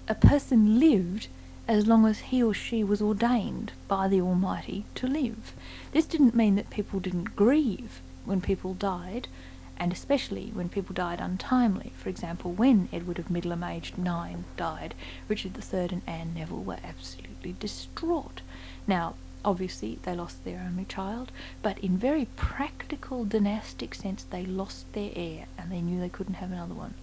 a 0.07 0.15
person 0.15 0.79
lived 0.79 1.27
as 1.67 1.87
long 1.87 2.05
as 2.05 2.19
he 2.19 2.43
or 2.43 2.53
she 2.53 2.83
was 2.83 3.01
ordained 3.01 3.71
by 3.87 4.07
the 4.07 4.19
Almighty 4.19 4.83
to 4.95 5.07
live. 5.07 5.53
This 5.93 6.05
didn't 6.05 6.35
mean 6.35 6.55
that 6.55 6.69
people 6.69 6.99
didn't 6.99 7.35
grieve 7.35 8.01
when 8.25 8.41
people 8.41 8.73
died, 8.73 9.29
and 9.77 9.91
especially 9.91 10.51
when 10.53 10.67
people 10.67 10.93
died 10.93 11.21
untimely. 11.21 11.93
For 11.95 12.09
example, 12.09 12.51
when 12.51 12.89
Edward 12.91 13.17
of 13.17 13.29
Middleham, 13.29 13.63
aged 13.63 13.97
nine, 13.97 14.43
died, 14.57 14.93
Richard 15.29 15.57
III 15.57 15.79
and 15.91 16.01
Anne 16.05 16.33
Neville 16.33 16.63
were 16.63 16.77
absolutely 16.83 17.55
distraught. 17.59 18.41
Now, 18.85 19.15
obviously, 19.45 19.99
they 20.03 20.15
lost 20.15 20.43
their 20.43 20.59
only 20.65 20.85
child, 20.85 21.31
but 21.61 21.77
in 21.79 21.97
very 21.97 22.27
practical 22.35 23.23
dynastic 23.23 23.95
sense, 23.95 24.23
they 24.23 24.45
lost 24.45 24.91
their 24.93 25.11
heir 25.15 25.45
and 25.57 25.71
they 25.71 25.81
knew 25.81 25.99
they 25.99 26.09
couldn't 26.09 26.35
have 26.35 26.51
another 26.51 26.73
one. 26.73 26.93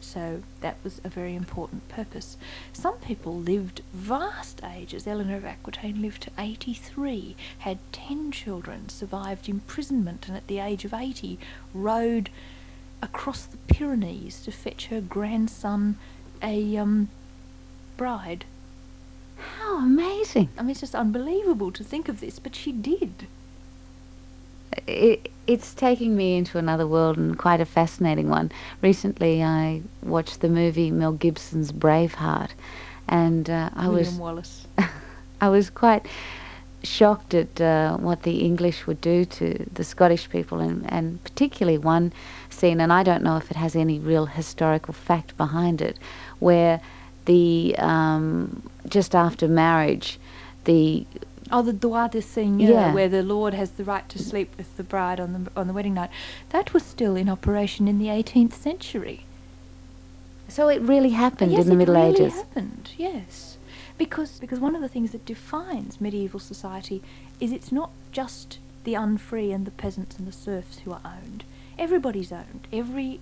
So 0.00 0.42
that 0.60 0.76
was 0.84 1.00
a 1.04 1.08
very 1.08 1.34
important 1.34 1.88
purpose. 1.88 2.36
Some 2.72 2.96
people 2.98 3.34
lived 3.34 3.82
vast 3.92 4.62
ages. 4.64 5.06
Eleanor 5.06 5.36
of 5.36 5.44
Aquitaine 5.44 6.00
lived 6.00 6.22
to 6.22 6.30
83, 6.38 7.36
had 7.58 7.78
10 7.92 8.32
children, 8.32 8.88
survived 8.88 9.48
imprisonment, 9.48 10.28
and 10.28 10.36
at 10.36 10.46
the 10.46 10.60
age 10.60 10.84
of 10.84 10.94
80 10.94 11.38
rode 11.74 12.30
across 13.02 13.44
the 13.44 13.58
Pyrenees 13.72 14.42
to 14.42 14.52
fetch 14.52 14.86
her 14.86 15.00
grandson 15.00 15.96
a 16.42 16.76
um, 16.76 17.08
bride. 17.96 18.44
How 19.36 19.78
amazing! 19.78 20.48
I 20.56 20.62
mean, 20.62 20.70
it's 20.70 20.80
just 20.80 20.94
unbelievable 20.94 21.70
to 21.72 21.84
think 21.84 22.08
of 22.08 22.20
this, 22.20 22.38
but 22.38 22.54
she 22.54 22.72
did. 22.72 23.26
It, 24.86 25.30
it's 25.48 25.72
taking 25.72 26.14
me 26.14 26.36
into 26.36 26.58
another 26.58 26.86
world 26.86 27.16
and 27.16 27.36
quite 27.36 27.60
a 27.60 27.64
fascinating 27.64 28.28
one. 28.28 28.52
Recently, 28.82 29.42
I 29.42 29.80
watched 30.02 30.42
the 30.42 30.48
movie 30.48 30.90
Mel 30.90 31.12
Gibson's 31.12 31.72
Braveheart, 31.72 32.50
and 33.08 33.48
uh, 33.48 33.70
I 33.74 33.88
William 33.88 34.06
was 34.06 34.14
Wallace. 34.14 34.66
I 35.40 35.48
was 35.48 35.70
quite 35.70 36.06
shocked 36.84 37.32
at 37.32 37.60
uh, 37.60 37.96
what 37.96 38.24
the 38.24 38.40
English 38.40 38.86
would 38.86 39.00
do 39.00 39.24
to 39.24 39.66
the 39.72 39.84
Scottish 39.84 40.28
people, 40.28 40.60
and, 40.60 40.84
and 40.92 41.24
particularly 41.24 41.78
one 41.78 42.12
scene, 42.50 42.78
and 42.78 42.92
I 42.92 43.02
don't 43.02 43.22
know 43.22 43.38
if 43.38 43.50
it 43.50 43.56
has 43.56 43.74
any 43.74 43.98
real 43.98 44.26
historical 44.26 44.92
fact 44.92 45.34
behind 45.38 45.80
it, 45.80 45.98
where 46.40 46.78
the 47.24 47.74
um, 47.78 48.62
just 48.86 49.14
after 49.14 49.48
marriage, 49.48 50.18
the 50.64 51.06
Oh, 51.50 51.62
the 51.62 51.72
droit 51.72 52.12
de 52.12 52.22
seigneur, 52.22 52.70
Yeah. 52.70 52.92
where 52.94 53.08
the 53.08 53.22
lord 53.22 53.54
has 53.54 53.70
the 53.72 53.84
right 53.84 54.08
to 54.10 54.18
sleep 54.18 54.54
with 54.56 54.76
the 54.76 54.82
bride 54.82 55.18
on 55.20 55.32
the 55.32 55.50
on 55.60 55.66
the 55.66 55.72
wedding 55.72 55.94
night. 55.94 56.10
That 56.50 56.72
was 56.74 56.82
still 56.82 57.16
in 57.16 57.28
operation 57.28 57.88
in 57.88 57.98
the 57.98 58.08
18th 58.08 58.54
century. 58.54 59.24
so 60.48 60.68
it 60.68 60.80
really 60.80 61.10
happened 61.10 61.52
yes, 61.52 61.62
in 61.64 61.68
the 61.70 61.74
Middle 61.76 61.96
Ages. 61.96 62.08
it 62.08 62.22
really 62.22 62.26
Ages. 62.30 62.38
happened. 62.38 62.90
Yes, 62.96 63.58
because 63.98 64.38
because 64.40 64.60
one 64.60 64.74
of 64.74 64.80
the 64.80 64.88
things 64.88 65.12
that 65.12 65.24
defines 65.26 66.00
medieval 66.00 66.40
society 66.40 67.02
is 67.40 67.52
it's 67.52 67.70
not 67.72 67.90
just 68.12 68.58
the 68.84 68.94
unfree 68.94 69.52
and 69.52 69.66
the 69.66 69.70
peasants 69.70 70.16
and 70.18 70.26
the 70.26 70.32
serfs 70.32 70.78
who 70.80 70.92
are 70.92 71.00
owned. 71.04 71.44
Everybody's 71.78 72.32
owned. 72.32 72.66
Every 72.72 73.20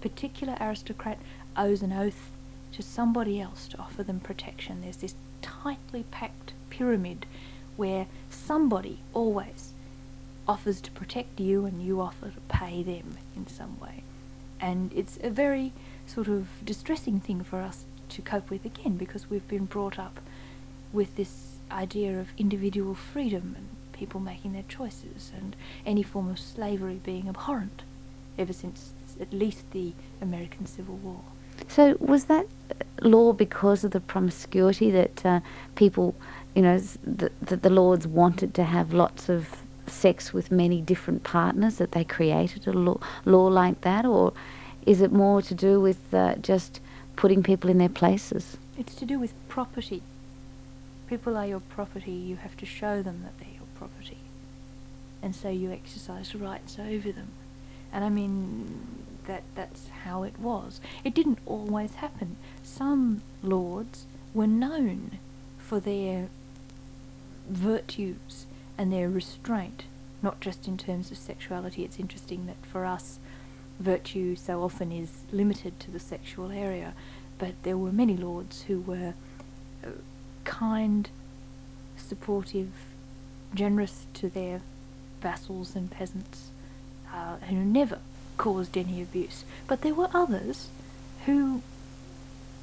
particular 0.00 0.56
aristocrat 0.60 1.18
owes 1.56 1.82
an 1.82 1.92
oath 1.92 2.30
to 2.72 2.82
somebody 2.82 3.40
else 3.40 3.68
to 3.68 3.78
offer 3.78 4.02
them 4.02 4.18
protection. 4.20 4.80
There's 4.82 4.96
this 4.98 5.14
tightly 5.40 6.04
packed 6.10 6.52
pyramid 6.70 7.24
where 7.76 8.06
somebody 8.30 8.98
always 9.12 9.72
offers 10.46 10.80
to 10.82 10.90
protect 10.90 11.40
you 11.40 11.64
and 11.64 11.82
you 11.82 12.00
offer 12.00 12.30
to 12.30 12.40
pay 12.48 12.82
them 12.82 13.16
in 13.36 13.46
some 13.46 13.78
way. 13.80 14.02
And 14.60 14.92
it's 14.94 15.18
a 15.22 15.30
very 15.30 15.72
sort 16.06 16.28
of 16.28 16.48
distressing 16.64 17.20
thing 17.20 17.42
for 17.42 17.60
us 17.60 17.84
to 18.10 18.22
cope 18.22 18.50
with 18.50 18.64
again 18.64 18.96
because 18.96 19.30
we've 19.30 19.48
been 19.48 19.64
brought 19.64 19.98
up 19.98 20.20
with 20.92 21.16
this 21.16 21.56
idea 21.70 22.18
of 22.20 22.28
individual 22.38 22.94
freedom 22.94 23.54
and 23.56 23.68
people 23.92 24.20
making 24.20 24.52
their 24.52 24.64
choices 24.68 25.32
and 25.34 25.56
any 25.86 26.02
form 26.02 26.28
of 26.30 26.38
slavery 26.38 27.00
being 27.04 27.28
abhorrent 27.28 27.82
ever 28.38 28.52
since 28.52 28.92
at 29.20 29.32
least 29.32 29.70
the 29.70 29.92
American 30.20 30.66
Civil 30.66 30.96
War. 30.96 31.20
So 31.68 31.96
was 32.00 32.24
that 32.24 32.46
law 33.00 33.32
because 33.32 33.84
of 33.84 33.92
the 33.92 34.00
promiscuity 34.00 34.90
that 34.90 35.24
uh, 35.24 35.40
people, 35.76 36.14
you 36.54 36.62
know, 36.62 36.78
that 37.04 37.32
that 37.40 37.62
the 37.62 37.70
lords 37.70 38.06
wanted 38.06 38.54
to 38.54 38.64
have 38.64 38.92
lots 38.92 39.28
of 39.28 39.48
sex 39.86 40.32
with 40.32 40.50
many 40.50 40.80
different 40.80 41.22
partners 41.24 41.76
that 41.76 41.92
they 41.92 42.04
created 42.04 42.66
a 42.66 42.72
law, 42.72 42.98
law 43.24 43.46
like 43.46 43.80
that, 43.82 44.06
or 44.06 44.32
is 44.86 45.00
it 45.00 45.12
more 45.12 45.42
to 45.42 45.54
do 45.54 45.80
with 45.80 46.12
uh, 46.14 46.36
just 46.36 46.80
putting 47.16 47.42
people 47.42 47.70
in 47.70 47.78
their 47.78 47.88
places? 47.88 48.56
It's 48.78 48.94
to 48.96 49.04
do 49.04 49.18
with 49.18 49.32
property. 49.48 50.02
People 51.08 51.36
are 51.36 51.46
your 51.46 51.60
property, 51.60 52.12
you 52.12 52.36
have 52.36 52.56
to 52.56 52.66
show 52.66 53.02
them 53.02 53.22
that 53.24 53.38
they're 53.38 53.54
your 53.54 53.68
property. 53.74 54.18
And 55.22 55.34
so 55.34 55.48
you 55.48 55.70
exercise 55.70 56.34
rights 56.34 56.78
over 56.78 57.12
them. 57.12 57.28
And 57.92 58.04
I 58.04 58.08
mean, 58.08 59.04
that 59.26 59.42
that's 59.54 59.88
how 60.04 60.22
it 60.22 60.38
was. 60.38 60.80
It 61.02 61.14
didn't 61.14 61.38
always 61.46 61.94
happen. 61.96 62.36
Some 62.62 63.22
lords 63.42 64.06
were 64.32 64.46
known 64.46 65.18
for 65.58 65.80
their 65.80 66.28
virtues 67.48 68.46
and 68.76 68.92
their 68.92 69.08
restraint, 69.08 69.84
not 70.22 70.40
just 70.40 70.66
in 70.66 70.76
terms 70.76 71.10
of 71.10 71.18
sexuality. 71.18 71.84
It's 71.84 71.98
interesting 71.98 72.46
that 72.46 72.56
for 72.70 72.84
us, 72.84 73.18
virtue 73.78 74.36
so 74.36 74.62
often 74.62 74.92
is 74.92 75.22
limited 75.32 75.78
to 75.80 75.90
the 75.90 76.00
sexual 76.00 76.50
area, 76.50 76.94
but 77.38 77.54
there 77.62 77.76
were 77.76 77.92
many 77.92 78.16
lords 78.16 78.62
who 78.62 78.80
were 78.80 79.14
uh, 79.84 79.88
kind, 80.44 81.10
supportive, 81.96 82.70
generous 83.54 84.06
to 84.14 84.28
their 84.28 84.60
vassals 85.20 85.74
and 85.74 85.90
peasants, 85.90 86.50
uh, 87.12 87.36
who 87.48 87.56
never 87.56 87.98
caused 88.36 88.76
any 88.76 89.00
abuse. 89.00 89.44
But 89.66 89.82
there 89.82 89.94
were 89.94 90.10
others 90.12 90.68
who 91.26 91.62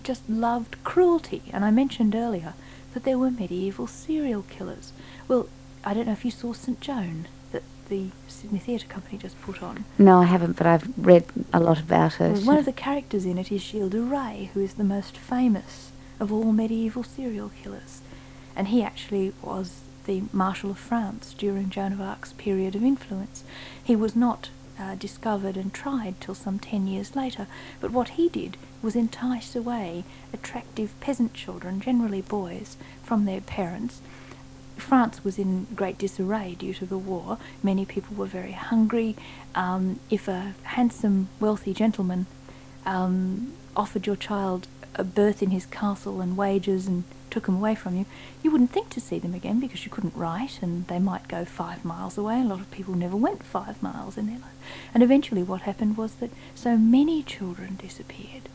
just 0.04 0.28
loved 0.30 0.84
cruelty, 0.84 1.44
and 1.54 1.64
I 1.64 1.72
mentioned 1.72 2.16
earlier 2.16 2.54
that 2.94 3.04
there 3.04 3.18
were 3.18 3.32
medieval 3.32 3.88
serial 3.88 4.44
killers. 4.44 4.94
Well, 5.28 5.48
I 5.84 5.94
don't 5.94 6.06
know 6.06 6.12
if 6.12 6.26
you 6.26 6.32
saw 6.32 6.54
St. 6.54 6.80
Joan, 6.80 7.28
that 7.52 7.64
the 7.90 8.10
Sydney 8.28 8.60
Theatre 8.60 8.88
Company 8.88 9.18
just 9.18 9.42
put 9.42 9.64
on. 9.64 9.86
No, 9.98 10.20
I 10.20 10.26
haven't, 10.26 10.58
but 10.58 10.68
I've 10.68 10.94
read 10.98 11.26
a 11.54 11.60
lot 11.60 11.80
about 11.80 12.22
it. 12.22 12.34
Well, 12.34 12.46
one 12.46 12.58
of 12.58 12.66
the 12.66 12.74
characters 12.74 13.26
in 13.26 13.38
it 13.38 13.52
is 13.52 13.62
Gilles 13.62 13.90
de 13.90 14.02
Rais, 14.02 14.50
who 14.54 14.60
is 14.60 14.76
the 14.76 14.84
most 14.84 15.18
famous 15.18 15.92
of 16.20 16.32
all 16.32 16.52
medieval 16.52 17.04
serial 17.04 17.52
killers. 17.62 18.02
And 18.56 18.68
he 18.68 18.84
actually 18.84 19.34
was 19.42 19.82
the 20.06 20.24
Marshal 20.34 20.72
of 20.72 20.78
France 20.78 21.34
during 21.38 21.70
Joan 21.70 21.94
of 21.94 22.02
Arc's 22.02 22.34
period 22.34 22.76
of 22.76 22.84
influence. 22.84 23.44
He 23.84 23.96
was 23.96 24.16
not 24.16 24.50
uh, 24.82 24.96
discovered 24.96 25.56
and 25.56 25.74
tried 25.74 26.20
till 26.20 26.36
some 26.36 26.60
ten 26.60 26.88
years 26.88 27.16
later, 27.16 27.48
but 27.80 27.92
what 27.92 28.10
he 28.10 28.28
did 28.30 28.58
was 28.82 28.96
entice 28.96 29.56
away 29.56 30.04
attractive 30.34 31.00
peasant 31.00 31.34
children, 31.34 31.80
generally 31.80 32.22
boys, 32.22 32.78
from 33.04 33.26
their 33.26 33.42
parents. 33.42 34.02
France 34.78 35.24
was 35.24 35.38
in 35.38 35.68
great 35.76 35.98
disarray 36.00 36.56
due 36.58 36.74
to 36.74 36.86
the 36.86 36.98
war. 36.98 37.38
Many 37.62 37.86
people 37.86 38.16
were 38.16 38.26
very 38.26 38.54
hungry. 38.54 39.16
Um, 39.54 40.00
if 40.10 40.28
a 40.28 40.56
handsome, 40.64 41.30
wealthy 41.40 41.74
gentleman 41.74 42.26
um, 42.86 43.54
offered 43.76 44.08
your 44.08 44.16
child 44.16 44.68
a 44.96 45.04
berth 45.04 45.44
in 45.44 45.52
his 45.52 45.68
castle 45.68 46.20
and 46.20 46.36
wages 46.36 46.88
and 46.88 47.04
took 47.32 47.46
them 47.46 47.56
away 47.56 47.74
from 47.74 47.96
you, 47.96 48.06
you 48.44 48.52
wouldn't 48.52 48.72
think 48.72 48.90
to 48.90 49.00
see 49.00 49.18
them 49.18 49.34
again 49.34 49.60
because 49.60 49.86
you 49.86 49.92
couldn't 49.92 50.16
write 50.16 50.60
and 50.62 50.88
they 50.88 51.00
might 51.00 51.28
go 51.28 51.46
five 51.46 51.84
miles 51.84 52.18
away. 52.18 52.42
A 52.42 52.44
lot 52.44 52.60
of 52.60 52.70
people 52.72 52.94
never 52.94 53.16
went 53.16 53.44
five 53.44 53.82
miles 53.82 54.18
in 54.18 54.28
their 54.28 54.40
life. 54.40 54.52
And 54.94 55.02
eventually 55.02 55.42
what 55.42 55.62
happened 55.62 55.98
was 55.98 56.16
that 56.16 56.32
so 56.54 56.78
many 56.78 57.24
children 57.24 57.78
disappeared 57.82 58.50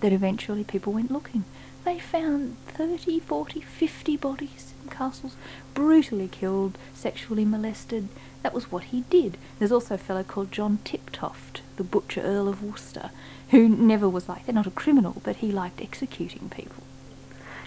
that 0.00 0.12
eventually 0.12 0.64
people 0.64 0.92
went 0.92 1.10
looking. 1.10 1.44
They 1.84 1.98
found 1.98 2.56
30, 2.68 3.20
40, 3.20 3.60
50 3.60 4.16
bodies 4.16 4.74
in 4.82 4.90
castles, 4.90 5.36
brutally 5.74 6.28
killed, 6.28 6.78
sexually 6.94 7.44
molested. 7.44 8.08
That 8.42 8.54
was 8.54 8.70
what 8.70 8.84
he 8.84 9.02
did. 9.10 9.36
There's 9.58 9.72
also 9.72 9.94
a 9.94 9.98
fellow 9.98 10.22
called 10.22 10.52
John 10.52 10.78
Tiptoft, 10.84 11.60
the 11.76 11.84
butcher 11.84 12.20
Earl 12.20 12.48
of 12.48 12.62
Worcester, 12.62 13.10
who 13.50 13.68
never 13.68 14.08
was 14.08 14.28
like 14.28 14.46
that, 14.46 14.54
not 14.54 14.66
a 14.66 14.70
criminal, 14.70 15.20
but 15.24 15.36
he 15.36 15.50
liked 15.50 15.80
executing 15.80 16.48
people. 16.50 16.82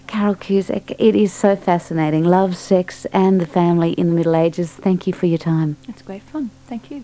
Carole 0.08 0.36
Cusack, 0.36 0.92
it 0.92 1.16
is 1.16 1.34
so 1.34 1.56
fascinating. 1.56 2.24
Love, 2.24 2.56
sex, 2.56 3.06
and 3.06 3.40
the 3.40 3.46
family 3.46 3.92
in 3.92 4.10
the 4.10 4.16
Middle 4.16 4.36
Ages. 4.36 4.72
Thank 4.72 5.08
you 5.08 5.14
for 5.14 5.26
your 5.26 5.38
time. 5.38 5.78
It's 5.88 6.02
great 6.02 6.24
fun. 6.24 6.52
Thank 6.68 6.92
you. 6.92 7.04